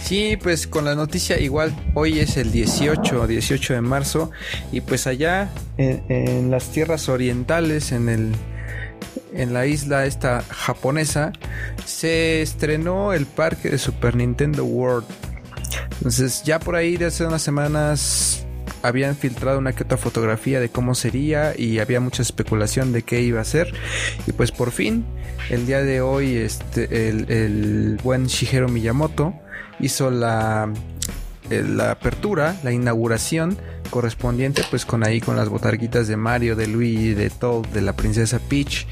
[0.04, 4.32] Sí, pues con la noticia igual, hoy es el 18, 18 de marzo,
[4.74, 8.32] y pues allá en, las tierras orientales, en el
[9.34, 11.34] en la isla esta japonesa,
[11.86, 15.06] se estrenó el parque de Super Nintendo World.
[15.98, 18.46] Entonces ya por ahí de hace unas semanas
[18.82, 23.22] habían filtrado una que otra fotografía de cómo sería y había mucha especulación de qué
[23.22, 23.74] iba a ser.
[24.28, 25.06] Y pues por fin,
[25.50, 29.34] el día de hoy, este, el, el buen Shigeru Miyamoto
[29.80, 30.72] hizo la
[31.62, 33.58] la apertura, la inauguración
[33.90, 37.94] correspondiente, pues con ahí con las botarguitas de Mario, de Luigi, de Toad, de la
[37.94, 38.88] princesa Peach.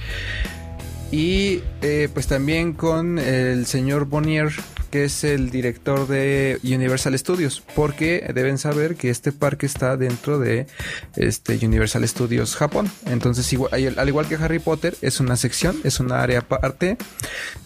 [1.11, 4.51] Y eh, pues también con el señor Bonnier
[4.91, 10.37] que es el director de Universal Studios, porque deben saber que este parque está dentro
[10.37, 10.67] de
[11.15, 12.91] este Universal Studios Japón.
[13.07, 16.97] Entonces, al igual que Harry Potter, es una sección, es una área aparte.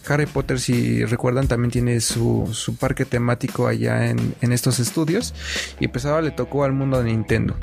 [0.08, 5.34] Harry Potter, si recuerdan, también tiene su, parque temático allá en, en estos estudios.
[5.80, 7.56] Y pues ahora le tocó al mundo de Nintendo.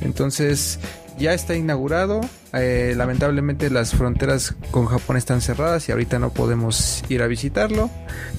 [0.00, 0.78] Entonces,
[1.20, 2.20] ya está inaugurado.
[2.52, 7.90] Eh, lamentablemente las fronteras con Japón están cerradas y ahorita no podemos ir a visitarlo.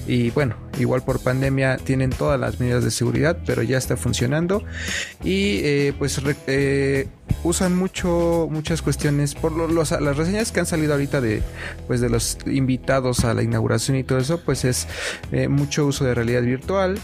[0.06, 4.64] Y bueno, igual por pandemia tienen todas las medidas de seguridad, pero ya está funcionando.
[5.22, 7.08] Y eh, pues eh,
[7.44, 11.42] usan mucho muchas cuestiones por las reseñas que han salido ahorita de
[11.86, 14.88] pues de los invitados a la inauguración y todo eso, pues es
[15.48, 16.98] mucho uso de realidad virtual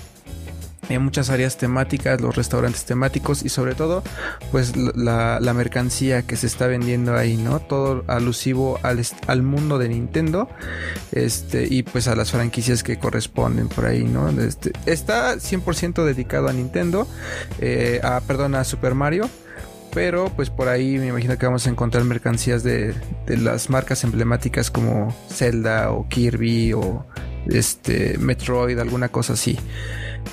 [0.88, 4.02] hay muchas áreas temáticas, los restaurantes temáticos y sobre todo
[4.50, 7.58] pues la, mercancía que se está vendiendo ahí, ¿no?
[7.58, 10.48] Todo alusivo al, al, mundo de Nintendo
[11.10, 14.28] este, y pues a las franquicias que corresponden por ahí, ¿no?
[14.40, 17.08] Este, está 100% dedicado a Nintendo,
[17.60, 19.28] eh, a, perdón, a Super Mario.
[19.94, 22.94] Pero pues por ahí me imagino que vamos a encontrar mercancías de,
[23.26, 27.06] de las marcas emblemáticas como Zelda o Kirby o
[27.46, 29.58] este Metroid, alguna cosa así.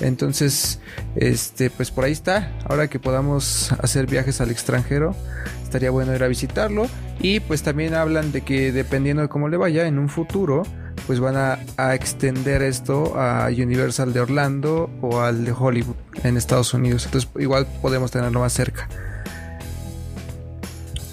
[0.00, 0.80] Entonces,
[1.16, 2.52] este, pues por ahí está.
[2.68, 5.14] Ahora que podamos hacer viajes al extranjero,
[5.62, 6.86] estaría bueno ir a visitarlo.
[7.20, 10.64] Y pues también hablan de que dependiendo de cómo le vaya en un futuro,
[11.06, 16.74] pues van a, extender esto a Universal de Orlando o al de Hollywood en Estados
[16.74, 17.06] Unidos.
[17.06, 18.88] Entonces igual podemos tenerlo más cerca.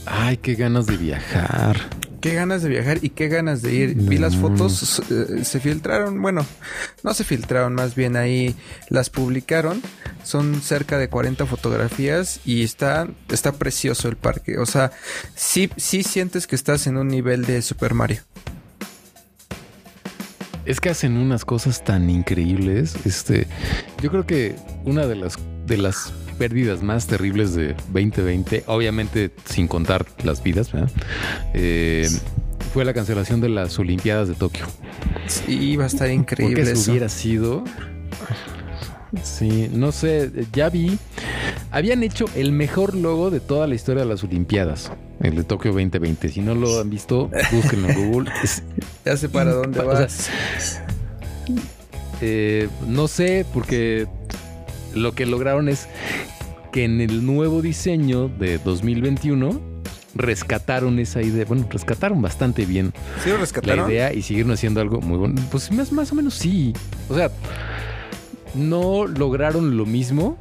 [0.06, 3.96] Ay, qué ganas de viajar qué ganas de viajar y qué ganas de ir.
[3.96, 6.46] Vi las fotos, eh, se filtraron, bueno,
[7.04, 8.56] no se filtraron, más bien ahí
[8.88, 9.82] las publicaron.
[10.24, 14.58] Son cerca de 40 fotografías y está, está precioso el parque.
[14.58, 14.94] O sea,
[15.36, 18.22] sí, sí sientes que estás en un nivel de Super Mario.
[20.66, 22.96] Es que hacen unas cosas tan increíbles.
[23.06, 23.48] Este,
[24.02, 24.56] yo creo que
[24.86, 30.72] una de las de las pérdidas más terribles de 2020, obviamente sin contar las vidas,
[31.54, 32.08] eh,
[32.74, 34.66] fue la cancelación de las Olimpiadas de Tokio.
[35.28, 36.56] Sí, iba a estar increíble.
[36.56, 37.64] Porque eso hubiera sido.
[39.22, 40.98] Sí, no sé, ya vi.
[41.72, 44.92] Habían hecho el mejor logo de toda la historia de las Olimpiadas,
[45.22, 46.30] el de Tokio 2020.
[46.30, 48.32] Si no lo han visto, búsquenlo en Google.
[49.06, 50.30] ya sé para dónde vas.
[52.22, 54.08] Eh, no sé, porque
[54.94, 55.88] lo que lograron es
[56.72, 59.62] que en el nuevo diseño de 2021
[60.16, 61.46] rescataron esa idea.
[61.46, 63.88] Bueno, rescataron bastante bien ¿Sí rescataron?
[63.88, 65.42] la idea y siguieron haciendo algo muy bueno.
[65.52, 66.74] Pues más, más o menos sí.
[67.10, 67.32] O sea,
[68.56, 70.38] no lograron lo mismo,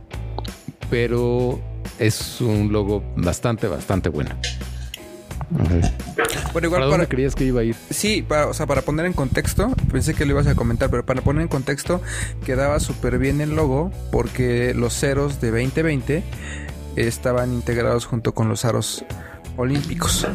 [0.90, 1.60] pero
[1.98, 4.30] es un logo bastante, bastante bueno.
[6.52, 7.76] Bueno, igual ¿Para, dónde creías que iba a ir?
[7.90, 11.04] Sí, para, o sea, para poner en contexto, pensé que lo ibas a comentar, pero
[11.04, 12.02] para poner en contexto,
[12.44, 16.22] quedaba súper bien el logo porque los ceros de 2020
[16.96, 19.04] estaban integrados junto con los aros
[19.56, 20.26] olímpicos.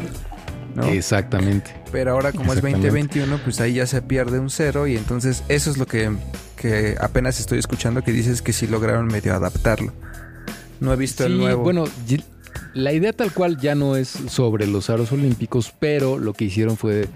[0.86, 1.74] Exactamente.
[1.90, 5.70] Pero ahora como es 2021, pues ahí ya se pierde un cero y entonces eso
[5.70, 6.10] es lo que,
[6.56, 9.92] que apenas estoy escuchando que dices que sí lograron medio adaptarlo.
[10.80, 11.64] No he visto el nuevo.
[11.64, 11.84] Bueno,
[12.78, 16.76] la idea tal cual ya no es sobre los aros olímpicos, pero lo que hicieron
[16.76, 17.08] fue,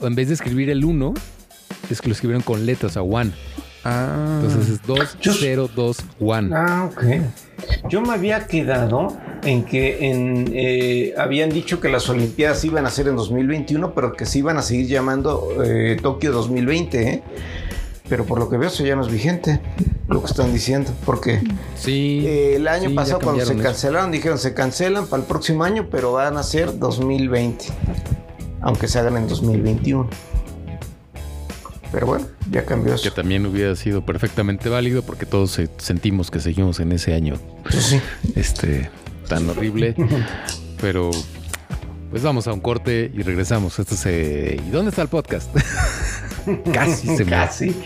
[0.00, 1.14] en vez de escribir el 1,
[1.90, 3.32] es que lo escribieron con letras, a one.
[3.84, 4.40] Ah.
[4.42, 6.56] Entonces es 2, 0, 2, 1.
[6.56, 7.04] Ah, ok.
[7.88, 12.90] Yo me había quedado en que en, eh, habían dicho que las Olimpiadas iban a
[12.90, 17.02] ser en 2021, pero que se iban a seguir llamando eh, Tokio 2020.
[17.02, 17.22] ¿eh?
[18.08, 19.60] Pero por lo que veo eso ya no es vigente
[20.08, 21.42] lo que están diciendo porque
[21.76, 25.88] sí eh, el año pasado cuando se cancelaron dijeron se cancelan para el próximo año
[25.90, 27.66] pero van a ser 2020
[28.60, 30.08] aunque se hagan en 2021
[31.92, 36.40] pero bueno ya cambió eso que también hubiera sido perfectamente válido porque todos sentimos que
[36.40, 37.34] seguimos en ese año
[37.70, 38.00] sí.
[38.34, 38.90] este
[39.28, 39.94] tan horrible
[40.80, 41.10] pero
[42.10, 43.78] pues vamos a un corte y regresamos.
[43.78, 44.58] Esto se...
[44.66, 45.54] ¿Y dónde está el podcast?
[46.72, 47.30] Casi se me...
[47.30, 47.76] Casi.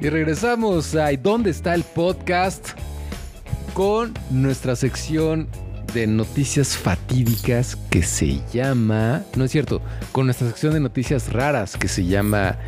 [0.00, 2.70] y regresamos a ¿Y dónde está el podcast?
[3.74, 5.48] Con nuestra sección
[5.94, 9.22] de noticias fatídicas que se llama...
[9.36, 9.80] No es cierto,
[10.12, 12.58] con nuestra sección de noticias raras que se llama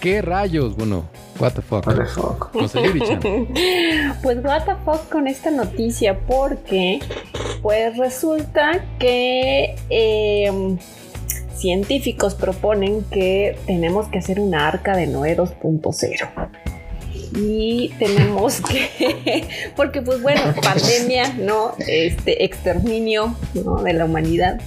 [0.00, 0.76] ¿Qué rayos?
[0.76, 1.86] Bueno, what the fuck.
[1.86, 2.52] What the fuck.
[4.22, 7.00] pues what the fuck con esta noticia porque
[7.62, 10.78] pues resulta que em,
[11.56, 16.50] científicos proponen que tenemos que hacer una arca de Noé 2.0.
[17.34, 21.74] y tenemos que, porque pues bueno, pandemia, ¿no?
[21.78, 23.82] Este exterminio ¿no?
[23.82, 24.60] de la humanidad.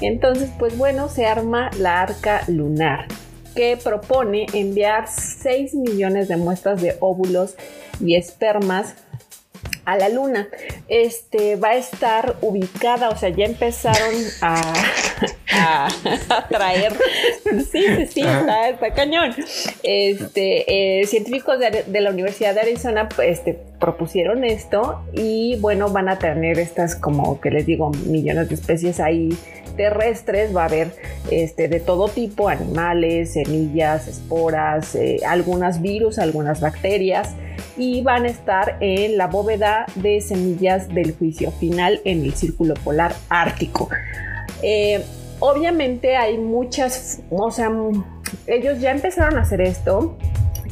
[0.00, 3.08] Entonces, pues bueno, se arma la arca lunar
[3.54, 7.56] que propone enviar 6 millones de muestras de óvulos
[8.00, 8.94] y espermas
[9.88, 10.48] a la luna.
[10.88, 15.88] Este va a estar ubicada, o sea, ya empezaron a,
[16.50, 16.92] traer.
[17.72, 19.34] Sí, sí, sí, está, cañón.
[19.82, 26.10] Este, eh, científicos de, la Universidad de Arizona pues, este, propusieron esto y bueno, van
[26.10, 29.30] a tener estas, como que les digo, millones de especies ahí
[29.76, 30.88] terrestres va a haber
[31.30, 37.34] este, de todo tipo, animales, semillas, esporas, eh, algunas virus, algunas bacterias
[37.78, 42.74] y van a estar en la bóveda de semillas del juicio final en el círculo
[42.74, 43.88] polar ártico.
[44.62, 45.02] Eh,
[45.38, 47.70] obviamente hay muchas, o sea,
[48.46, 50.18] ellos ya empezaron a hacer esto,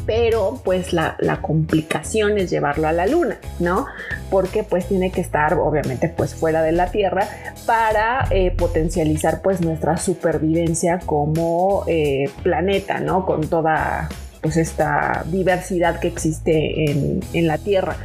[0.05, 3.87] pero pues la, complicación es llevarlo a la luna, ¿no?
[4.31, 7.29] Porque pues tiene que estar obviamente pues fuera de la Tierra
[7.67, 13.27] para eh, potencializar pues nuestra supervivencia como eh, planeta, ¿no?
[13.27, 14.09] Con toda
[14.47, 17.97] pues esta diversidad que existe en, la Tierra.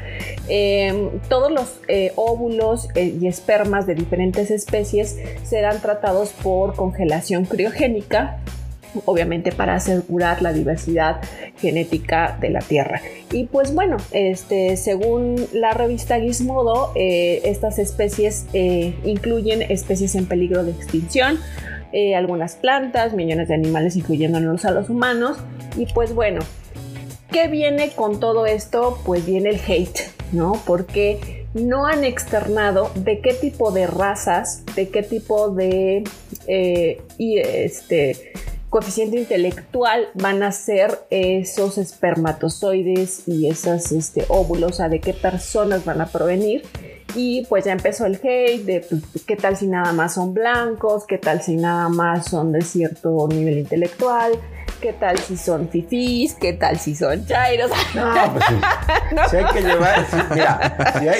[0.47, 7.45] Em, todos los eh, óvulos eh, y espermas de diferentes especies serán tratados por congelación
[7.45, 8.39] criogénica
[9.06, 11.21] obviamente para asegurar la diversidad
[11.60, 13.01] genética de la Tierra.
[13.32, 20.63] Y pues bueno, este, según la revista Gizmodo, eh, estas especies incluyen especies en peligro
[20.63, 21.38] de extinción,
[21.93, 25.38] eh, algunas plantas, millones de animales, incluyéndonos a los humanos.
[25.75, 26.41] Y pues bueno,
[27.32, 28.99] ¿qué viene con todo esto?
[29.06, 29.99] Pues viene el hate,
[30.32, 30.54] ¿no?
[30.65, 36.04] Porque no han externado de qué tipo de razas, de qué tipo de
[36.47, 38.34] eh, este,
[38.69, 45.13] coeficiente intelectual van a ser esos espermatozoides y esos este, óvulos, o sea, de qué
[45.13, 46.63] personas van a provenir.
[47.15, 48.86] Y pues ya empezó el hate de
[49.26, 53.28] qué tal si nada más son blancos, qué tal si nada más son de cierto
[53.28, 54.34] nivel intelectual,
[54.81, 57.71] qué tal si son fifís, qué tal si son chairos.
[57.93, 58.45] No, pues
[59.29, 60.73] si hay que llevar, mira,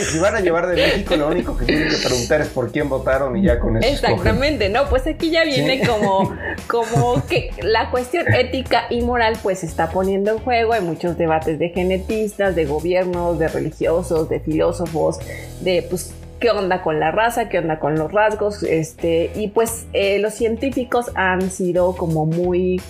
[0.04, 2.90] si, van a llevar de México, lo único que tienen que preguntar es por quién
[2.90, 3.88] votaron y ya con eso.
[3.88, 6.36] Exactamente, no, pues aquí ya viene como,
[6.68, 10.74] como que la cuestión ética y moral pues se está poniendo en juego.
[10.74, 15.20] Hay muchos debates de genetistas, de gobiernos, de religiosos, de filósofos,
[15.62, 19.86] de pues qué onda con la raza, qué onda con los rasgos, este, y pues
[19.94, 22.82] eh, los científicos han sido como muy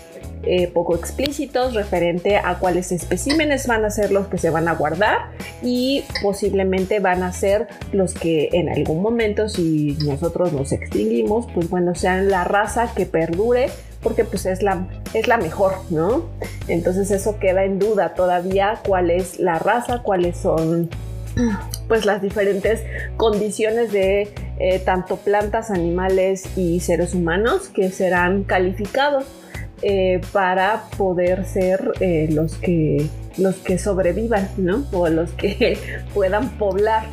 [0.44, 4.74] eh, poco explícitos referente a cuáles especímenes van a ser los que se van a
[4.74, 5.18] guardar
[5.62, 11.70] y posiblemente van a ser los que en algún momento si nosotros nos extinguimos pues
[11.70, 13.70] bueno sean la raza que perdure
[14.02, 16.26] porque pues es la, es la mejor, ¿no?
[16.68, 20.90] Entonces eso queda en duda todavía cuál es la raza, cuáles son
[21.88, 22.84] pues las diferentes
[23.18, 29.26] condiciones de eh, tanto plantas, animales y seres humanos que serán calificados.
[29.84, 33.08] Eh, para poder ser eh, los, que,
[33.40, 34.86] los que sobrevivan, ¿no?
[34.92, 35.80] O los que
[36.14, 37.06] puedan poblar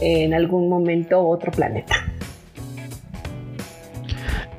[0.00, 2.03] en algún momento otro planeta.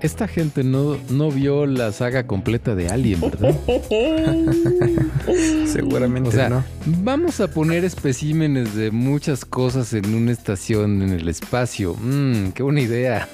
[0.05, 3.55] Esta gente no, no vio la saga completa de Alien, ¿verdad?
[5.65, 6.63] Seguramente o sea, no.
[6.85, 11.95] Vamos a poner especímenes de muchas cosas en una estación en el espacio.
[11.99, 13.27] Mmm, qué buena idea.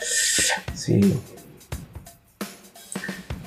[0.74, 1.20] sí.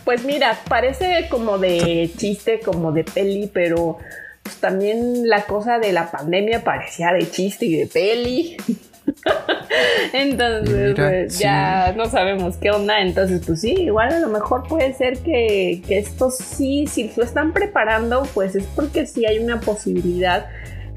[0.04, 3.98] Pues mira, parece como de chiste, como de peli, pero
[4.44, 8.58] pues, también la cosa de la pandemia parecía de chiste y de peli.
[10.14, 13.02] Entonces, pues, ya no sabemos qué onda.
[13.02, 17.24] Entonces, pues sí, igual a lo mejor puede ser que, que esto sí, si lo
[17.24, 20.48] están preparando, pues es porque sí hay una posibilidad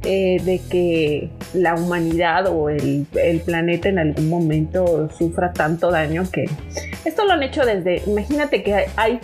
[0.04, 3.06] eh, de que la humanidad o el,
[3.44, 6.44] planeta en algún momento sufra tanto daño que
[7.04, 9.18] esto lo han hecho desde, imagínate que hay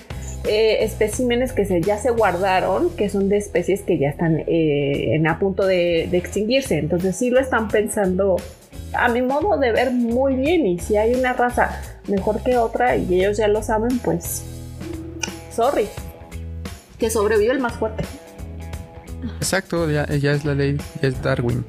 [0.49, 5.15] eh, especímenes que se, ya se guardaron, que son de especies que ya están eh,
[5.15, 6.77] en a punto de, de, extinguirse.
[6.77, 8.37] Entonces sí lo están pensando,
[8.97, 10.67] a mi modo de ver, muy bien.
[10.67, 14.45] Y si hay una raza mejor que otra y ellos ya lo saben, pues,
[15.51, 15.89] sorry,
[16.99, 18.05] que sobrevive el más fuerte.
[19.39, 21.65] Exacto, ya, es la ley, ya es Darwin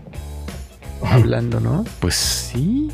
[1.04, 1.86] hablando, ¿no?
[2.00, 2.90] Pues sí.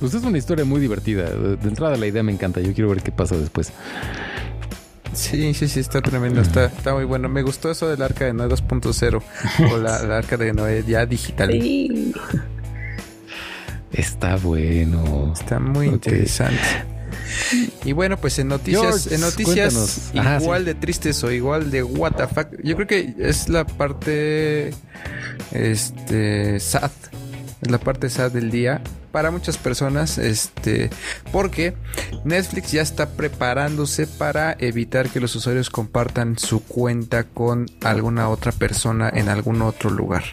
[0.00, 1.24] Pues es una historia muy divertida.
[1.30, 2.60] De entrada la idea me encanta.
[2.60, 3.72] Yo quiero ver qué pasa después.
[5.12, 6.40] Sí, sí, sí, está tremendo.
[6.40, 7.28] Está, está muy bueno.
[7.28, 9.22] Me gustó eso del arca de Noé 2.0
[9.72, 11.50] o la, arca de Noé ya digital.
[13.92, 15.32] Está bueno.
[15.32, 16.90] Está muy interesante.
[17.84, 20.10] Y bueno, pues en noticias, George, en noticias cuéntanos.
[20.16, 20.66] Ajá, igual sí.
[20.66, 24.72] de tristes o igual de what the fuck, yo creo que es la parte
[25.52, 26.90] este sad,
[27.62, 30.90] es la parte sad del día para muchas personas, este,
[31.32, 31.74] porque
[32.24, 38.52] Netflix ya está preparándose para evitar que los usuarios compartan su cuenta con alguna otra
[38.52, 40.24] persona en algún otro lugar.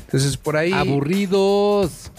[0.00, 2.12] Entonces por ahí Aburridos.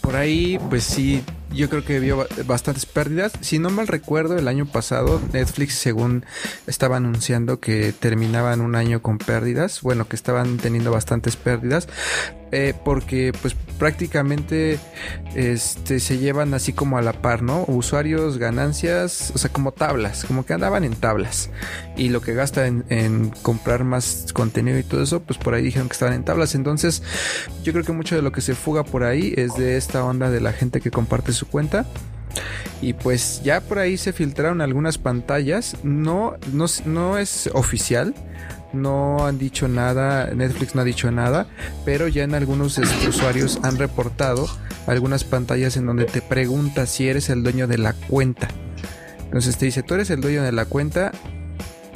[0.00, 1.22] Por ahí, pues sí,
[1.54, 3.32] yo creo que vio ba- bastantes pérdidas.
[3.40, 6.24] Si no mal recuerdo, el año pasado Netflix, según
[6.66, 11.88] estaba anunciando que terminaban un año con pérdidas, bueno, que estaban teniendo bastantes pérdidas,
[12.52, 14.78] eh, porque pues prácticamente
[15.34, 17.64] este, se llevan así como a la par, ¿no?
[17.66, 21.50] Usuarios, ganancias, o sea, como tablas, como que andaban en tablas.
[21.96, 25.62] Y lo que gasta en, en comprar más contenido y todo eso, pues por ahí
[25.62, 26.54] dijeron que estaban en tablas.
[26.54, 27.02] Entonces,
[27.62, 30.30] yo creo que mucho de lo que se fuga por ahí es de esta onda
[30.30, 31.86] de la gente que comparte su cuenta.
[32.80, 35.76] Y pues ya por ahí se filtraron algunas pantallas.
[35.84, 38.14] No, no, no es oficial.
[38.72, 40.26] No han dicho nada.
[40.34, 41.46] Netflix no ha dicho nada.
[41.84, 44.48] Pero ya en algunos usuarios han reportado
[44.86, 48.48] algunas pantallas en donde te pregunta si eres el dueño de la cuenta.
[49.24, 51.12] Entonces te dice, tú eres el dueño de la cuenta.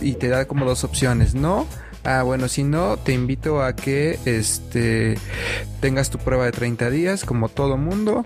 [0.00, 1.34] Y te da como dos opciones.
[1.34, 1.66] No.
[2.04, 5.18] Ah, bueno, si no, te invito a que este
[5.80, 8.24] tengas tu prueba de 30 días, como todo mundo.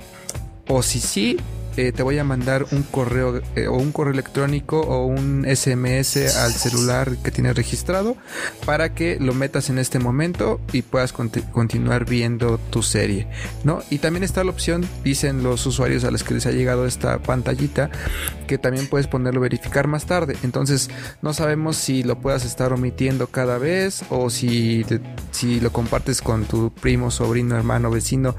[0.73, 1.37] O si sí,
[1.77, 6.37] eh, te voy a mandar un correo eh, o un correo electrónico o un SMS
[6.37, 8.17] al celular que tienes registrado
[8.67, 13.27] para que lo metas en este momento y puedas conti- continuar viendo tu serie,
[13.65, 13.83] ¿no?
[13.91, 17.19] Y también está la opción, dicen los usuarios a los que les ha llegado esta
[17.19, 17.91] pantallita,
[18.47, 20.37] que también puedes ponerlo verificar más tarde.
[20.43, 20.91] Entonces,
[21.23, 24.85] no sabemos si lo puedas estar omitiendo cada vez o si,
[25.31, 28.35] si lo compartes con tu primo, sobrino, hermano, vecino,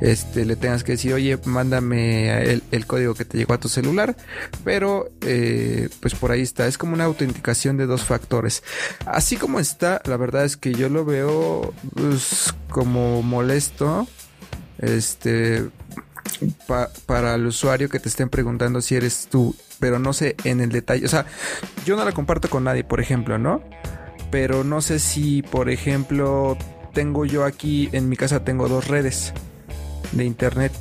[0.00, 4.16] este, le tengas que decir, oye, mándame el código que te llegó a tu celular.
[4.64, 6.66] Pero, eh, pues por ahí está.
[6.66, 8.62] Es como una autenticación de dos factores.
[9.06, 14.06] Así como está, la verdad es que yo lo veo pues, como molesto.
[14.78, 15.68] Este,
[16.66, 20.60] pa- para el usuario que te estén preguntando si eres tú, pero no sé en
[20.60, 21.04] el detalle.
[21.04, 21.26] O sea,
[21.84, 23.62] yo no la comparto con nadie, por ejemplo, ¿no?
[24.30, 26.56] Pero no sé si, por ejemplo,
[26.94, 29.32] tengo yo aquí en mi casa tengo dos redes
[30.12, 30.72] de internet.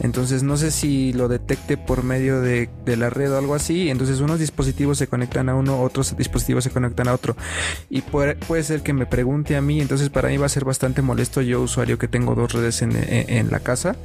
[0.00, 3.90] Entonces no sé si lo detecte por medio de, la red o algo así.
[3.90, 7.36] Entonces unos dispositivos se conectan a uno, otros dispositivos se conectan a otro.
[7.88, 9.80] Y puede, ser que me pregunte a mí.
[9.80, 12.92] Entonces para mí va a ser bastante molesto yo, usuario que tengo dos redes en,
[12.96, 13.96] en- en la casa.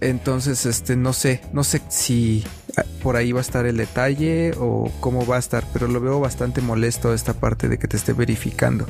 [0.00, 2.44] Entonces, este, no sé, no sé si
[2.76, 5.98] ah, por ahí va a estar el detalle o cómo va a estar, pero lo
[6.00, 8.86] veo bastante molesto esta parte de que te esté verificando.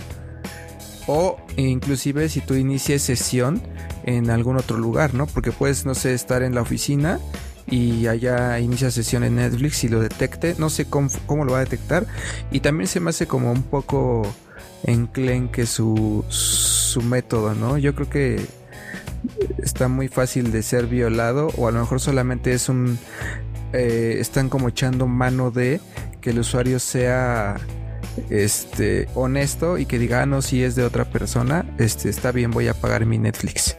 [1.06, 3.60] O inclusive si tú inicies sesión
[4.04, 5.26] en algún otro lugar, ¿no?
[5.26, 7.20] Porque puedes, no sé, estar en la oficina
[7.66, 10.54] y allá inicia sesión en Netflix y lo detecte.
[10.58, 12.06] No sé cómo, cómo lo va a detectar.
[12.50, 14.22] Y también se me hace como un poco
[14.84, 17.78] enclenque su, su método, ¿no?
[17.78, 18.46] Yo creo que
[19.58, 22.98] está muy fácil de ser violado o a lo mejor solamente es un...
[23.72, 25.80] eh, están como echando mano de
[26.20, 27.56] que el usuario sea
[28.30, 32.50] este honesto y que diga, ah, no, si es de otra persona, este está bien,
[32.50, 33.76] voy a pagar mi Netflix.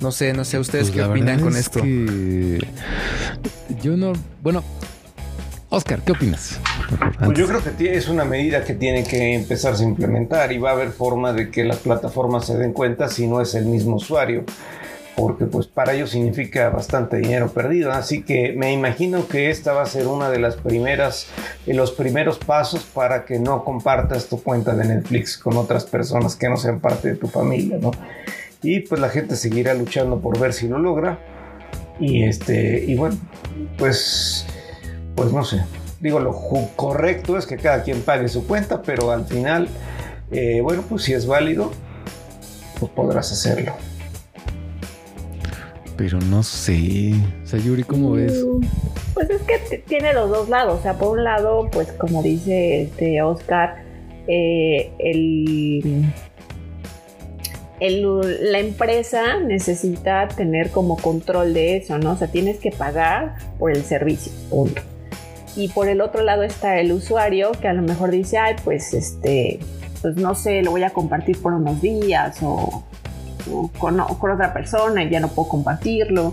[0.00, 1.80] No sé, no sé ustedes Pues qué opinan con es esto.
[1.80, 2.58] que
[3.80, 4.12] Yo no.
[4.42, 4.64] Bueno,
[5.72, 6.58] Oscar, ¿qué opinas?
[7.24, 10.70] Pues yo creo que es una medida que tiene que empezarse a implementar y va
[10.70, 13.96] a haber forma de que las plataformas se den cuenta si no es el mismo
[13.96, 14.44] usuario,
[15.16, 19.82] porque pues para ellos significa bastante dinero perdido, así que me imagino que esta va
[19.82, 21.26] a ser una de las primeras,
[21.66, 26.36] de los primeros pasos para que no compartas tu cuenta de Netflix con otras personas
[26.36, 27.90] que no sean parte de tu familia, ¿no?
[28.62, 31.18] Y pues la gente seguirá luchando por ver si lo logra
[32.00, 33.16] y este y bueno,
[33.76, 34.46] pues
[35.14, 35.62] pues no sé.
[36.00, 36.32] Digo, lo
[36.74, 39.68] correcto es que cada quien pague su cuenta, pero al final,
[40.32, 41.70] eh, bueno, pues si es válido,
[42.80, 43.72] pues podrás hacerlo.
[45.96, 47.12] Pero no sé.
[47.44, 48.44] O sea, Yuri, ¿cómo ves?
[48.44, 48.60] Mm,
[49.14, 50.80] Pues es que tiene los dos lados.
[50.80, 53.76] O sea, por un lado, pues como dice este Oscar,
[54.26, 56.04] eh, el,
[57.80, 62.12] el- la empresa necesita tener como control de eso, ¿no?
[62.12, 64.80] O sea, tienes que pagar por el servicio, punto.
[65.56, 68.94] Y por el otro lado está el usuario que a lo mejor dice, ay, pues
[68.94, 69.58] este,
[70.00, 72.82] pues no sé, lo voy a compartir por unos días o
[73.78, 76.32] con, otra persona y ya no puedo compartirlo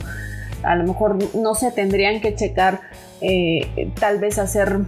[0.64, 2.82] a lo mejor no se tendrían que checar,
[3.22, 4.80] eh, tal vez hacer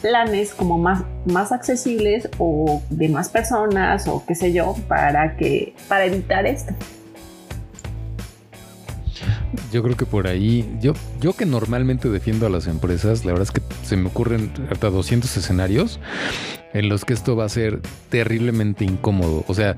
[0.00, 5.74] planes como más, más accesibles o de más personas o qué sé yo, para que
[5.88, 6.74] para evitar esto.
[9.72, 13.48] Yo creo que por ahí, yo, yo que normalmente defiendo a las empresas, la verdad
[13.48, 15.98] es que se me ocurren hasta 200 escenarios
[16.72, 19.44] en los que esto va a ser terriblemente incómodo.
[19.48, 19.76] O sea,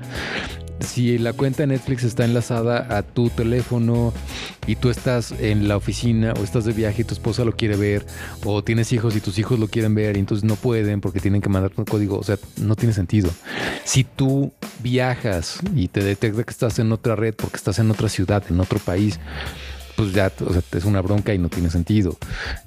[0.81, 4.13] si la cuenta Netflix está enlazada a tu teléfono
[4.67, 7.75] y tú estás en la oficina o estás de viaje y tu esposa lo quiere
[7.75, 8.05] ver
[8.45, 11.41] o tienes hijos y tus hijos lo quieren ver y entonces no pueden porque tienen
[11.41, 13.29] que mandar un código, o sea, no tiene sentido.
[13.83, 14.51] Si tú
[14.81, 18.59] viajas y te detecta que estás en otra red porque estás en otra ciudad, en
[18.59, 19.19] otro país,
[19.99, 22.17] pues ya o sea, es una bronca y no tiene sentido.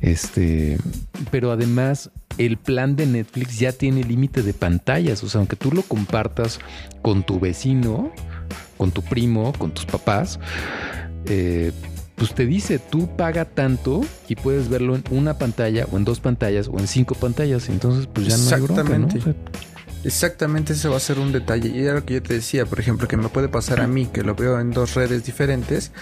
[0.02, 0.76] Este,
[1.30, 5.72] pero además el plan de Netflix ya tiene límite de pantallas, o sea, aunque tú
[5.72, 6.60] lo compartas
[7.00, 8.12] con tu vecino,
[8.76, 10.40] con tu primo, con tus papás,
[11.24, 11.72] eh,
[12.16, 16.20] pues te dice, tú paga tanto y puedes verlo en una pantalla o en dos
[16.20, 19.06] pantallas o en cinco pantallas, entonces pues ya no hay bronca, ¿no?
[19.06, 19.34] O sea,
[20.04, 21.68] Exactamente, eso va a ser un detalle.
[21.68, 24.06] Y era lo que yo te decía, por ejemplo, que me puede pasar a mí,
[24.06, 25.92] que lo veo en dos redes diferentes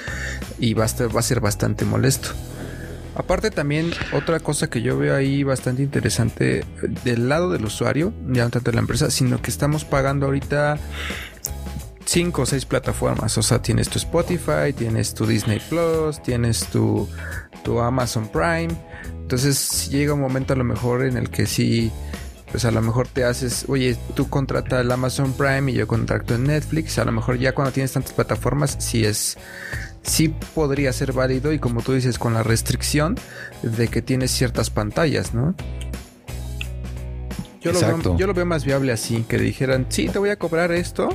[0.59, 2.31] y va a, ser bastante molesto.
[3.15, 6.65] Aparte también, otra cosa que yo veo ahí bastante interesante
[7.05, 10.79] del lado del usuario, ya no tanto de la empresa, sino que estamos pagando ahorita
[12.07, 13.37] cinco o seis plataformas.
[13.37, 17.07] O sea, tienes tu Spotify, tienes tu Disney Plus, tienes tu,
[17.63, 18.71] tu Amazon Prime.
[19.21, 21.93] Entonces llega un momento a lo mejor en el que sí,
[22.51, 26.35] pues a lo mejor te haces, oye, tú contrata el Amazon Prime y yo contrato
[26.35, 26.99] en Netflix.
[26.99, 29.39] A lo mejor ya cuando tienes tantas plataformas, sí es,
[30.03, 33.17] sí podría ser válido y como tú dices, con la restricción
[33.63, 35.55] de que tienes ciertas pantallas, ¿no?
[37.61, 40.37] Yo lo, veo, yo lo veo más viable así, que dijeran, sí, te voy a
[40.37, 41.11] cobrar esto,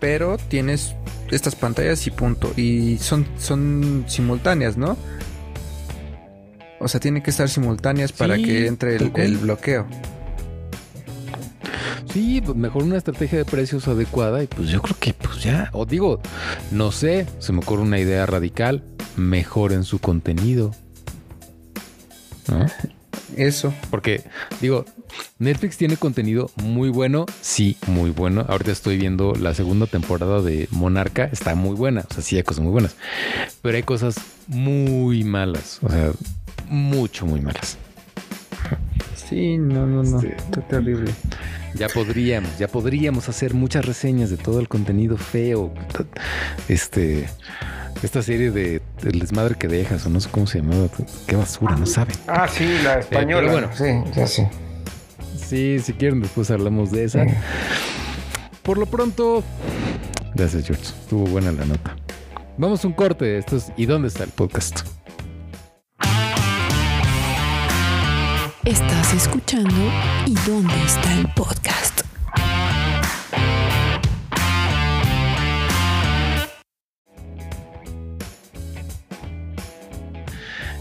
[0.00, 0.96] pero tienes
[1.30, 2.52] estas pantallas y punto.
[2.56, 4.96] Y son, son simultáneas, ¿no?
[6.80, 9.86] O sea, tienen que estar simultáneas para que entre el bloqueo.
[12.14, 15.68] Sí, pues mejor una estrategia de precios adecuada y pues yo creo que pues ya,
[15.72, 16.20] o digo,
[16.70, 18.84] no sé, se me ocurre una idea radical,
[19.16, 20.70] mejoren su contenido.
[22.46, 22.66] ¿No?
[23.36, 23.74] Eso.
[23.90, 24.22] Porque
[24.60, 24.84] digo,
[25.40, 28.46] Netflix tiene contenido muy bueno, sí, muy bueno.
[28.48, 32.44] Ahorita estoy viendo la segunda temporada de Monarca, está muy buena, o sea, sí hay
[32.44, 32.94] cosas muy buenas,
[33.60, 34.14] pero hay cosas
[34.46, 36.12] muy malas, o sea,
[36.68, 37.76] mucho, muy malas.
[39.28, 40.20] Sí, no, no, no.
[40.20, 40.28] Sí.
[40.28, 41.10] Está terrible.
[41.74, 45.72] Ya podríamos, ya podríamos hacer muchas reseñas de todo el contenido feo.
[46.68, 47.26] Este,
[48.02, 50.88] esta serie de El desmadre que dejas, o no sé cómo se llamaba.
[51.26, 52.14] Qué basura, no saben.
[52.26, 53.50] Ah, sí, la española.
[53.50, 53.70] bueno.
[53.74, 54.48] Sí, ya sé.
[55.36, 57.26] Sí, si quieren, después hablamos de esa.
[58.62, 59.42] Por lo pronto,
[60.34, 60.84] gracias, George.
[60.84, 61.96] Estuvo buena la nota.
[62.56, 63.36] Vamos a un corte.
[63.36, 64.80] Esto es ¿Y dónde está el podcast?
[68.64, 69.74] Estás escuchando
[70.24, 72.00] ¿Y dónde está el podcast?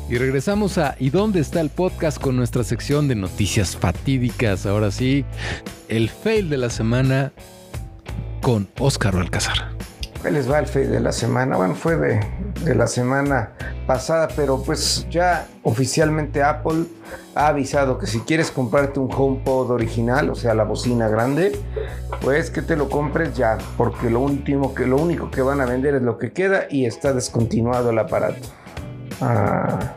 [0.10, 2.22] Y regresamos a ¿Y dónde está el podcast?
[2.22, 4.66] con nuestra sección de noticias fatídicas.
[4.66, 5.26] Ahora sí,
[5.90, 7.34] el fail de la semana
[8.42, 9.76] con Óscar Alcázar.
[10.24, 11.58] Ahí les va el fail de la semana.
[11.58, 12.20] Bueno, fue de,
[12.64, 13.52] de la semana
[13.86, 16.86] pasada, pero pues ya oficialmente Apple
[17.36, 21.60] ha avisado que si quieres comprarte un HomePod original, o sea, la bocina grande,
[22.22, 25.66] pues que te lo compres ya, porque lo último que lo único que van a
[25.66, 28.48] vender es lo que queda y está descontinuado el aparato.
[29.20, 29.96] Ah.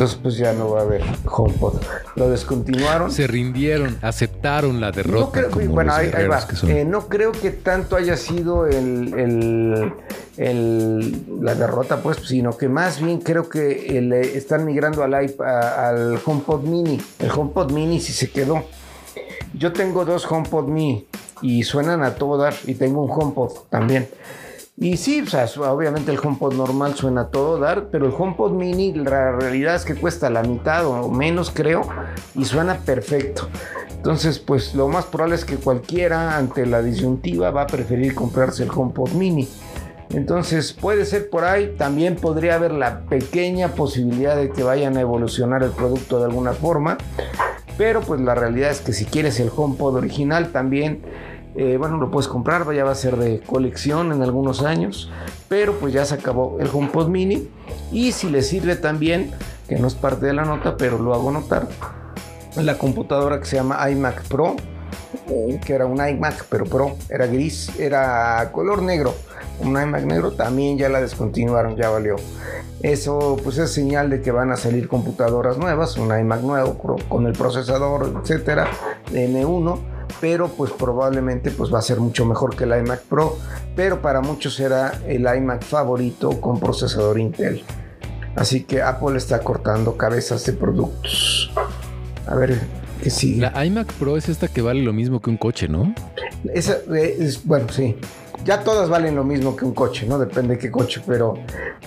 [0.00, 1.74] Entonces, pues ya no va a haber HomePod.
[2.16, 3.10] Lo descontinuaron.
[3.10, 5.20] Se rindieron, aceptaron la derrota.
[5.26, 6.46] No creo, como bueno, ahí, va.
[6.68, 9.92] Eh, no creo que tanto haya sido el, el-
[10.38, 15.12] el- la derrota, pues, sino que más bien creo que el, eh, están migrando al,
[15.12, 16.98] a- al HomePod Mini.
[17.18, 18.62] El HomePod Mini sí se quedó.
[19.52, 21.04] Yo tengo dos HomePod Mini
[21.42, 24.08] y suenan a todo dar y tengo un HomePod también.
[24.82, 28.94] Y sí, o sea, obviamente el HomePod normal suena todo dar, pero el HomePod mini
[28.94, 31.82] la realidad es que cuesta la mitad o menos creo
[32.34, 33.46] y suena perfecto.
[33.90, 38.62] Entonces, pues lo más probable es que cualquiera ante la disyuntiva va a preferir comprarse
[38.62, 39.46] el HomePod mini.
[40.14, 45.02] Entonces puede ser por ahí, también podría haber la pequeña posibilidad de que vayan a
[45.02, 46.96] evolucionar el producto de alguna forma,
[47.76, 51.02] pero pues la realidad es que si quieres el HomePod original también,
[51.56, 55.10] eh, bueno, lo puedes comprar, ya va a ser de colección en algunos años,
[55.48, 57.48] pero pues ya se acabó el HomePod mini
[57.90, 59.32] y si le sirve también,
[59.68, 61.68] que no es parte de la nota, pero lo hago notar,
[62.56, 64.54] la computadora que se llama iMac Pro,
[65.28, 69.12] eh, que era un iMac pero Pro, era gris, era color negro,
[69.58, 72.16] un iMac negro también ya la descontinuaron, ya valió.
[72.80, 76.78] Eso pues es señal de que van a salir computadoras nuevas, un iMac nuevo
[77.08, 78.68] con el procesador, etcétera,
[79.10, 83.38] de M1 pero pues probablemente pues va a ser mucho mejor que el iMac Pro,
[83.76, 87.62] pero para muchos será el iMac favorito con procesador Intel.
[88.36, 91.50] Así que Apple está cortando cabezas de productos.
[92.26, 92.60] A ver
[93.02, 93.40] qué sigue.
[93.40, 95.94] La iMac Pro es esta que vale lo mismo que un coche, ¿no?
[96.54, 97.96] Esa, eh, es, bueno, sí.
[98.44, 100.18] Ya todas valen lo mismo que un coche, ¿no?
[100.18, 101.34] Depende de qué coche, pero,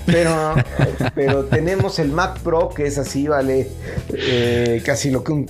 [0.05, 0.53] pero,
[1.15, 3.69] pero tenemos el Mac Pro que es así, vale
[4.13, 5.47] eh, casi lo que un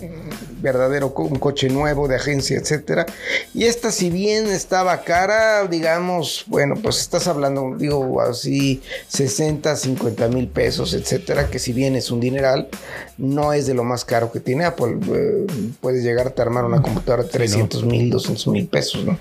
[0.63, 3.05] verdadero un coche nuevo de agencia, etcétera.
[3.53, 10.29] Y esta, si bien estaba cara, digamos, bueno, pues estás hablando, digo, así 60, 50
[10.29, 12.69] mil pesos, etcétera, que si bien es un dineral,
[13.17, 14.99] no es de lo más caro que tiene Apple.
[15.13, 15.47] Eh,
[15.81, 19.17] puedes llegarte a armar una computadora de 300 mil, 200 mil pesos, ¿no?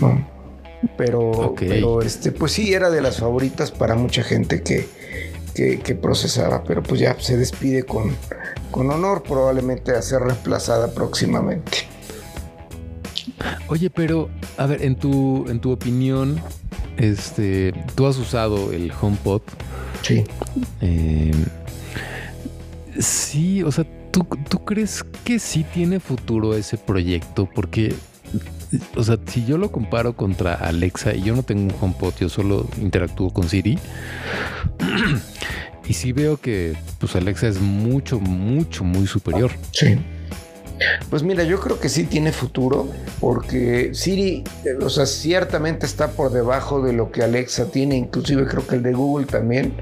[0.00, 0.36] No.
[0.98, 4.88] Pero, pero este, pues sí, era de las favoritas para mucha gente que,
[5.56, 8.14] que, que procesaba, pero pues ya se despide con,
[8.70, 11.88] con honor, probablemente a ser reemplazada próximamente.
[13.68, 14.28] Oye, pero,
[14.58, 16.40] a ver, en tu, en tu opinión,
[16.98, 19.40] este, tú has usado el HomePod.
[20.02, 20.24] Sí.
[20.82, 21.32] eh,
[22.98, 27.48] sí, o sea, ¿tú, ¿tú crees que sí tiene futuro ese proyecto?
[27.52, 27.94] Porque,
[28.96, 32.28] o sea, si yo lo comparo contra Alexa y yo no tengo un HomePod, yo
[32.28, 33.78] solo interactúo con Siri.
[35.88, 39.52] Y sí veo que pues Alexa es mucho, mucho, muy superior.
[39.70, 39.96] Sí.
[41.08, 42.88] Pues mira, yo creo que sí tiene futuro,
[43.20, 48.46] porque Siri, eh, o sea, ciertamente está por debajo de lo que Alexa tiene, inclusive
[48.46, 49.72] creo que el de Google también,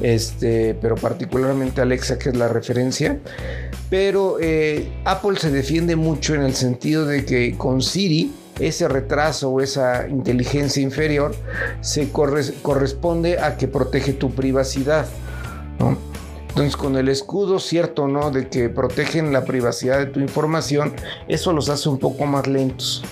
[0.00, 3.18] este, pero particularmente Alexa, que es la referencia.
[3.90, 9.50] Pero eh, Apple se defiende mucho en el sentido de que con Siri ese retraso
[9.50, 11.34] o esa inteligencia inferior
[11.80, 15.06] se corre- corresponde a que protege tu privacidad.
[16.48, 18.30] Entonces, con el escudo, cierto, ¿no?
[18.30, 20.94] De que protegen la privacidad de tu información,
[21.28, 23.02] eso los hace un poco más lentos,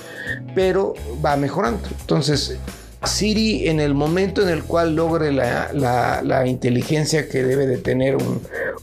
[0.54, 1.80] pero va mejorando.
[2.00, 2.56] Entonces,
[3.04, 8.16] Siri, en el momento en el cual logre la, la- inteligencia que debe de tener
[8.16, 8.40] un,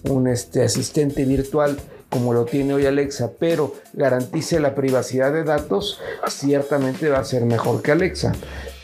[0.09, 1.77] un, este, asistente virtual,
[2.09, 5.99] como lo tiene hoy Alexa, pero garantice la privacidad de datos,
[6.29, 8.33] ciertamente va a ser mejor que Alexa.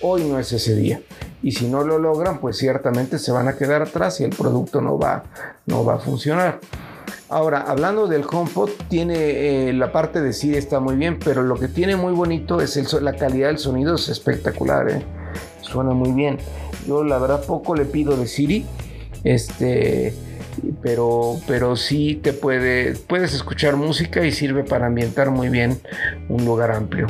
[0.01, 1.01] Hoy no es ese día.
[1.41, 4.81] Y si no lo logran, pues ciertamente se van a quedar atrás y el producto
[4.81, 5.23] no va,
[5.65, 6.59] no va a funcionar.
[7.29, 11.55] Ahora, hablando del HomePod, tiene eh, la parte de Siri está muy bien, pero lo
[11.55, 15.05] que tiene muy bonito es la calidad del sonido, es espectacular, ¿eh?
[15.61, 16.39] suena muy bien.
[16.87, 18.65] Yo la verdad poco le pido de Siri,
[19.23, 20.13] este,
[20.81, 25.79] pero, pero sí te puede, puedes escuchar música y sirve para ambientar muy bien
[26.29, 27.07] un lugar amplio.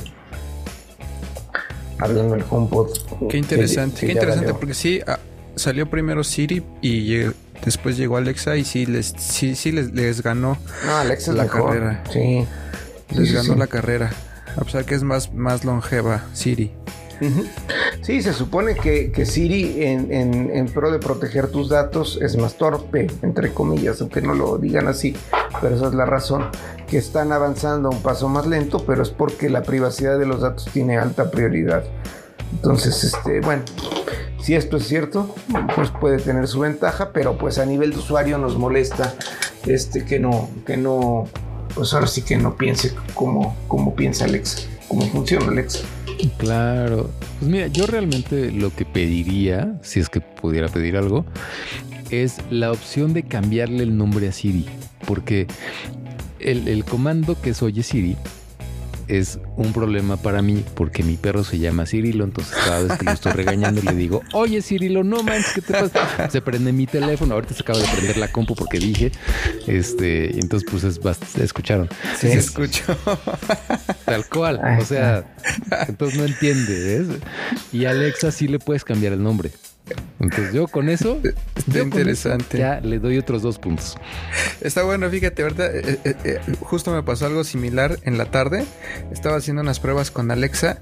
[1.99, 2.87] Hablando del HomePod.
[3.29, 5.19] Qué interesante, que- qué interesante, porque sí, ah,
[5.55, 7.21] salió primero Siri y
[7.65, 11.43] después llegó Alexa y sí les, sí, sí les, les ganó, No, Alexa es la
[11.43, 11.65] mejor.
[11.73, 12.03] carrera.
[12.11, 12.45] Sí.
[13.15, 13.59] les Sí, ganó sí.
[13.59, 14.11] la carrera.
[14.55, 16.71] A pesar que es más, más longeva Siri.
[18.01, 23.53] Sí, se supone que, Siri en pro de proteger tus datos es más torpe, entre
[23.53, 25.15] comillas, aunque no lo digan así,
[25.61, 26.49] pero esa es la razón,
[26.87, 30.41] que están avanzando a un paso más lento, pero es porque la privacidad de los
[30.41, 31.83] datos tiene alta prioridad.
[32.53, 33.63] Entonces, este, bueno,
[34.41, 35.35] si esto es cierto,
[35.75, 39.13] pues puede tener su ventaja, pero pues a nivel de usuario nos molesta
[39.65, 41.27] este que no, que no,
[41.75, 45.79] pues ahora sí que no piense como, como piensa Alexa, cómo funciona Alexa.
[46.37, 47.09] Claro.
[47.39, 51.25] Pues mira, yo realmente lo que pediría, si es que pudiera pedir algo,
[52.09, 54.65] es la opción de cambiarle el nombre a Siri.
[55.05, 55.47] Porque
[56.39, 58.15] el, el comando que es Oye Siri
[59.09, 63.05] es un problema para mí porque mi perro se llama Cirilo, entonces cada vez que
[63.05, 66.29] lo estoy regañando le digo, oye Cirilo, no manches, ¿qué te pasa?
[66.29, 69.11] Se prende mi teléfono, ahorita se acaba de prender la compu porque dije,
[69.67, 70.99] este, entonces pues es
[71.41, 71.89] escucharon.
[72.19, 72.27] Sí.
[72.27, 72.95] se escuchó.
[74.09, 74.61] Tal cual.
[74.79, 75.23] O sea,
[75.87, 77.19] entonces no entiende, ¿ves?
[77.71, 79.51] Y Alexa sí le puedes cambiar el nombre.
[80.19, 81.19] Entonces yo con eso,
[81.55, 82.57] Está interesante.
[82.57, 83.97] eso ya le doy otros dos puntos.
[84.61, 88.65] Está bueno, fíjate, ahorita eh, eh, eh, justo me pasó algo similar en la tarde.
[89.11, 90.79] Estaba haciendo unas pruebas con Alexa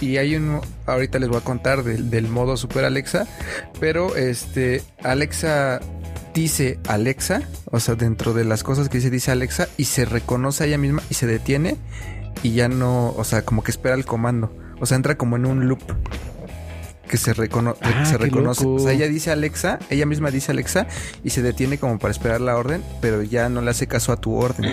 [0.00, 3.26] y hay un, ahorita les voy a contar del, del modo Super Alexa,
[3.80, 5.80] pero este, Alexa
[6.34, 10.64] dice Alexa, o sea, dentro de las cosas que dice, dice Alexa y se reconoce
[10.64, 11.76] a ella misma y se detiene
[12.42, 15.46] y ya no, o sea, como que espera el comando, o sea, entra como en
[15.46, 15.80] un loop
[17.08, 18.64] que se, recono Ah, se reconoce.
[18.64, 18.74] loco.
[18.76, 20.86] O sea, ella dice Alexa, ella misma dice Alexa
[21.24, 24.20] y se detiene como para esperar la orden, pero ya no le hace caso a
[24.20, 24.70] tu orden.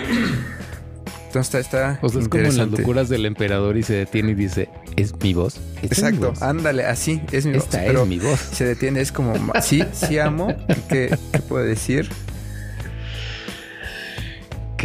[1.28, 4.32] Entonces está, está O sea, es como en las locuras del emperador y se detiene
[4.32, 5.56] y dice, ¿es mi voz?
[5.56, 6.42] ¿Esta es mi Exacto, voz?
[6.42, 7.64] ándale, así es mi voz.
[7.64, 8.38] Esta es mi voz.
[8.40, 10.54] se detiene, es como, sí, sí amo.
[10.88, 12.08] ¿Qué, qué puedo decir?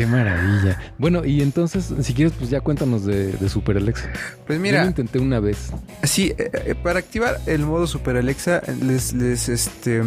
[0.02, 0.80] Qué maravilla.
[0.98, 4.10] Bueno, y entonces, si quieres, pues ya cuéntanos de, de Super Alexa.
[4.48, 5.72] Pues Yo mira, lo intenté una vez.
[6.04, 10.02] Sí, eh, eh, para activar el modo Super Alexa, les, les, este,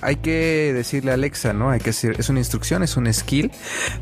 [0.00, 1.70] hay que decirle a Alexa, ¿no?
[1.70, 3.52] Hay que hacer, es una instrucción, es un skill.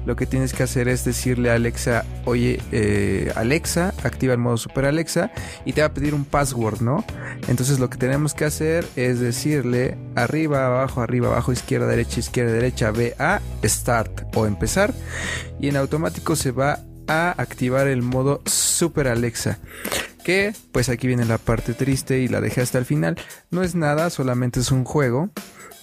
[0.07, 4.57] Lo que tienes que hacer es decirle a Alexa, oye, eh, Alexa, activa el modo
[4.57, 5.33] Super Alexa
[5.67, 7.05] y te va a pedir un password, ¿no?
[7.47, 12.53] Entonces lo que tenemos que hacer es decirle arriba, abajo, arriba, abajo, izquierda, derecha, izquierda,
[12.53, 14.95] derecha, ve a start o empezar
[15.61, 19.59] y en automático se va a activar el modo Super Alexa.
[20.25, 23.17] Que pues aquí viene la parte triste y la dejé hasta el final.
[23.51, 25.31] No es nada, solamente es un juego.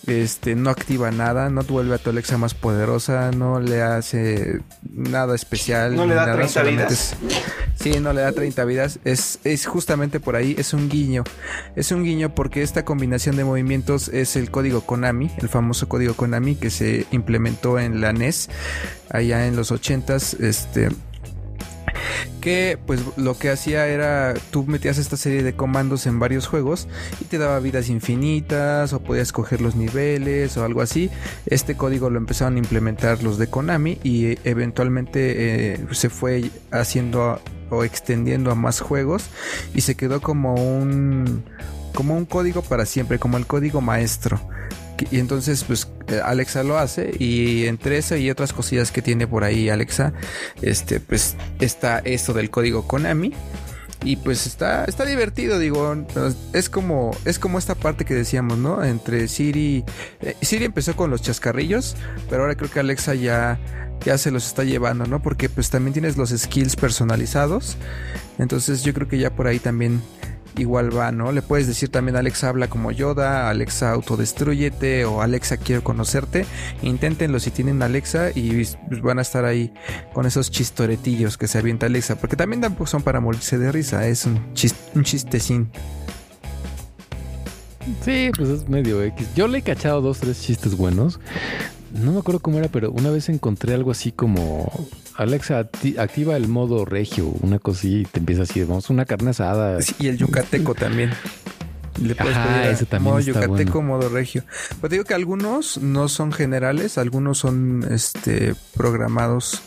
[0.05, 4.59] Este no activa nada, no vuelve a tu Alexa más poderosa, no le hace
[4.91, 5.95] nada especial.
[5.95, 7.13] No le da nada, 30 solamente vidas.
[7.13, 7.15] es-
[7.83, 8.99] sí, no le da 30 vidas.
[9.03, 11.25] Es, es justamente por ahí, es un guiño.
[11.75, 16.13] Es un guiño porque esta combinación de movimientos es el código Konami, el famoso código
[16.13, 18.49] Konami que se implementó en la NES
[19.09, 20.41] allá en los 80s.
[20.41, 20.89] Este
[22.41, 26.87] que pues lo que hacía era tú metías esta serie de comandos en varios juegos
[27.21, 31.09] y te daba vidas infinitas o podías coger los niveles o algo así.
[31.45, 36.49] Este código lo empezaron a implementar los de Konami y eh, eventualmente eh, se fue
[36.71, 37.39] haciendo
[37.83, 39.23] extendiendo a más juegos
[39.73, 41.43] y se quedó como un
[41.93, 44.39] como un código para siempre, como el código maestro.
[45.11, 49.27] Y entonces, pues eh, Alexa lo hace y entre eso y otras cosillas que tiene
[49.27, 50.13] por ahí Alexa,
[50.61, 53.33] este, pues está esto del código Konami.
[54.05, 55.95] Y pues está, está divertido, digo,
[56.51, 58.83] es como, es como esta parte que decíamos, ¿no?
[58.83, 59.85] Entre Siri,
[60.19, 61.95] eh, Siri empezó con los chascarrillos,
[62.29, 63.57] pero ahora creo que Alexa ya,
[64.05, 65.21] ya se los está llevando, ¿no?
[65.21, 67.77] Porque pues también tienes los skills personalizados,
[68.37, 70.01] entonces yo creo que ya por ahí también
[70.55, 71.31] igual va, ¿no?
[71.31, 76.45] Le puedes decir también Alexa habla como Yoda, Alexa autodestruyete o Alexa quiero conocerte.
[76.83, 79.73] Inténtenlo si tienen Alexa y pues, van a estar ahí
[80.13, 84.05] con esos chistoretillos que se avienta Alexa, porque también tampoco son para morirse de risa,
[84.05, 85.71] es un, chis- un chistecín.
[88.05, 89.27] Sí, pues es medio X.
[89.35, 91.19] Yo le he cachado dos, tres chistes buenos.
[91.93, 94.69] No me acuerdo cómo era, pero una vez encontré algo así como
[95.15, 99.29] Alexa acti- activa el modo regio, una así, y te empieza así, vamos, una carne
[99.29, 99.79] asada.
[99.81, 101.11] Sí, Y el yucateco también.
[102.01, 103.97] Le puedes Ajá, pedir ese también modo está yucateco, bueno.
[103.99, 104.43] modo regio.
[104.81, 109.61] Pues te digo que algunos no son generales, algunos son este programados.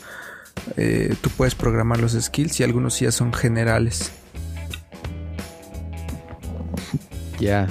[0.75, 4.11] eh, tú puedes programar los skills y algunos sí ya son generales.
[7.39, 7.67] Ya.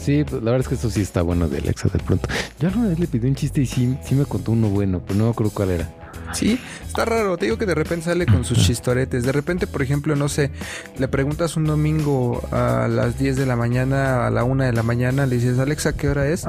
[0.00, 2.26] Sí, pues, la verdad es que esto sí está bueno de Alexa de pronto.
[2.58, 5.18] Yo alguna vez le pedí un chiste y sí, sí me contó uno bueno, pero
[5.18, 5.99] no me acuerdo cuál era.
[6.32, 7.36] Sí, está raro.
[7.36, 9.24] Te digo que de repente sale con sus chistoretes.
[9.24, 10.50] De repente, por ejemplo, no sé,
[10.98, 14.82] le preguntas un domingo a las 10 de la mañana, a la 1 de la
[14.82, 16.46] mañana, le dices, Alexa, ¿qué hora es?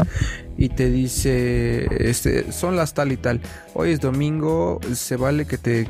[0.58, 3.42] Y te dice, este, son las tal y tal.
[3.74, 5.88] Hoy es domingo, se vale que te,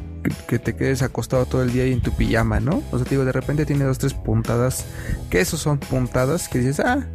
[0.48, 2.82] que te quedes acostado todo el día y en tu pijama, ¿no?
[2.92, 4.86] O sea, te digo, de repente tiene dos, tres puntadas.
[5.30, 7.06] Que esos son puntadas que dices, ah,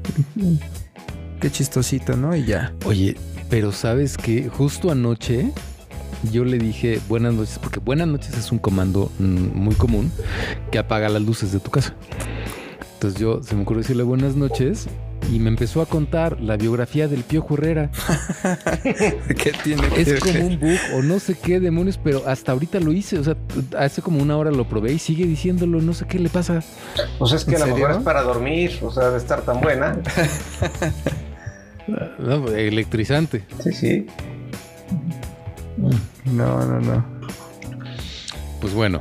[1.41, 2.37] qué chistosito, ¿no?
[2.37, 2.75] Y ya.
[2.85, 3.17] Oye,
[3.49, 5.53] pero sabes que justo anoche
[6.33, 10.11] yo le dije buenas noches, porque buenas noches es un comando mm, muy común
[10.71, 11.95] que apaga las luces de tu casa.
[12.95, 14.87] Entonces yo se me ocurrió decirle buenas noches
[15.31, 17.91] y me empezó a contar la biografía del Piojo Herrera.
[18.83, 20.21] ¿Qué tiene que Es ver?
[20.21, 23.19] como un bug o no sé qué demonios, pero hasta ahorita lo hice.
[23.19, 23.37] O sea,
[23.77, 25.83] hace como una hora lo probé y sigue diciéndolo.
[25.83, 26.63] No sé qué le pasa.
[27.19, 29.61] Pues es que ¿En a lo mejor es para dormir, o sea, de estar tan
[29.61, 29.99] buena.
[32.19, 33.45] No, electrizante.
[33.63, 34.07] Sí, sí.
[35.77, 37.05] No, no, no.
[38.61, 39.01] Pues bueno,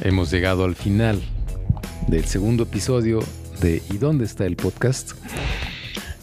[0.00, 1.20] hemos llegado al final
[2.08, 3.20] del segundo episodio
[3.60, 5.12] de ¿Y dónde está el podcast?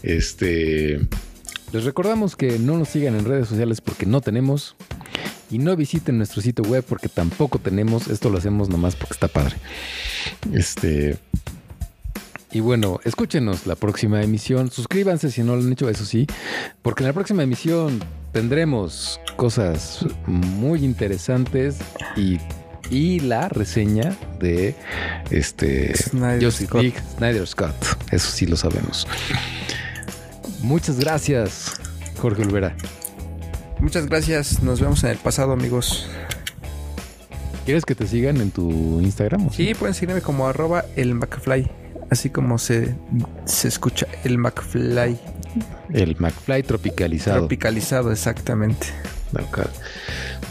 [0.02, 1.00] Este.
[1.72, 4.76] Les recordamos que no nos sigan en redes sociales porque no tenemos.
[5.50, 8.08] Y no visiten nuestro sitio web porque tampoco tenemos.
[8.08, 9.56] Esto lo hacemos nomás porque está padre.
[10.52, 11.18] Este.
[12.52, 14.70] Y bueno, escúchenos la próxima emisión.
[14.72, 16.28] Suscríbanse si no lo han hecho, eso sí.
[16.82, 18.00] Porque en la próxima emisión
[18.34, 21.78] tendremos cosas muy interesantes
[22.18, 22.40] y,
[22.90, 24.76] y la reseña de
[25.30, 26.86] este Snyder Scott.
[27.18, 27.76] Snyder Scott.
[28.12, 29.08] Eso sí lo sabemos.
[30.62, 31.74] Muchas gracias,
[32.18, 32.76] Jorge Olvera.
[33.80, 34.64] Muchas gracias.
[34.64, 36.08] Nos vemos en el pasado, amigos.
[37.66, 39.50] ¿Quieres que te sigan en tu Instagram?
[39.52, 41.70] Sí, pueden seguirme como arroba el McFly.
[42.10, 42.96] Así como se,
[43.46, 45.20] se escucha el McFly.
[45.94, 47.40] El McFly tropicalizado.
[47.40, 48.88] Tropicalizado, exactamente.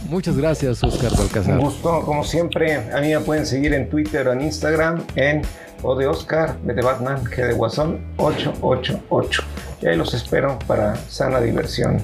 [0.09, 1.59] Muchas gracias, Oscar Un Balcazar.
[1.59, 2.77] gusto, como siempre.
[2.93, 5.43] A mí me pueden seguir en Twitter o en Instagram en
[5.83, 9.43] O de Oscar, B de Batman, G de Guasón 888.
[9.83, 11.99] Y ahí los espero para sana diversión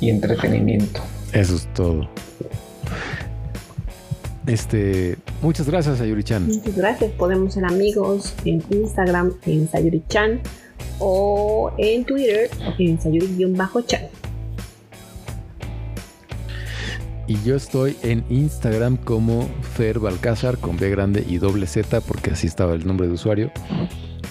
[0.00, 1.00] y entretenimiento.
[1.32, 2.08] Eso es todo.
[4.46, 6.46] Este, muchas gracias, Sayuri-chan.
[6.46, 7.12] Muchas gracias.
[7.12, 10.40] Podemos ser amigos en Instagram, en Sayuri-chan,
[11.00, 14.02] o en Twitter, en Sayuri-chan.
[17.26, 22.30] Y yo estoy en Instagram como Fer Balcázar con B grande y doble Z, porque
[22.30, 23.52] así estaba el nombre de usuario.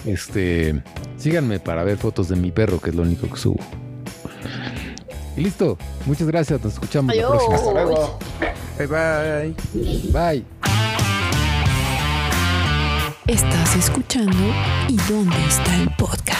[0.05, 0.82] Este,
[1.17, 3.59] síganme para ver fotos de mi perro, que es lo único que subo.
[5.38, 5.78] Y listo.
[6.05, 6.61] Muchas gracias.
[6.61, 7.32] Nos escuchamos la Adiós.
[7.32, 7.55] próxima.
[7.55, 8.20] Hasta luego.
[8.78, 9.55] Bye bye.
[10.11, 10.45] Bye.
[13.28, 14.38] Estás escuchando
[14.88, 16.39] ¿Y dónde está el podcast?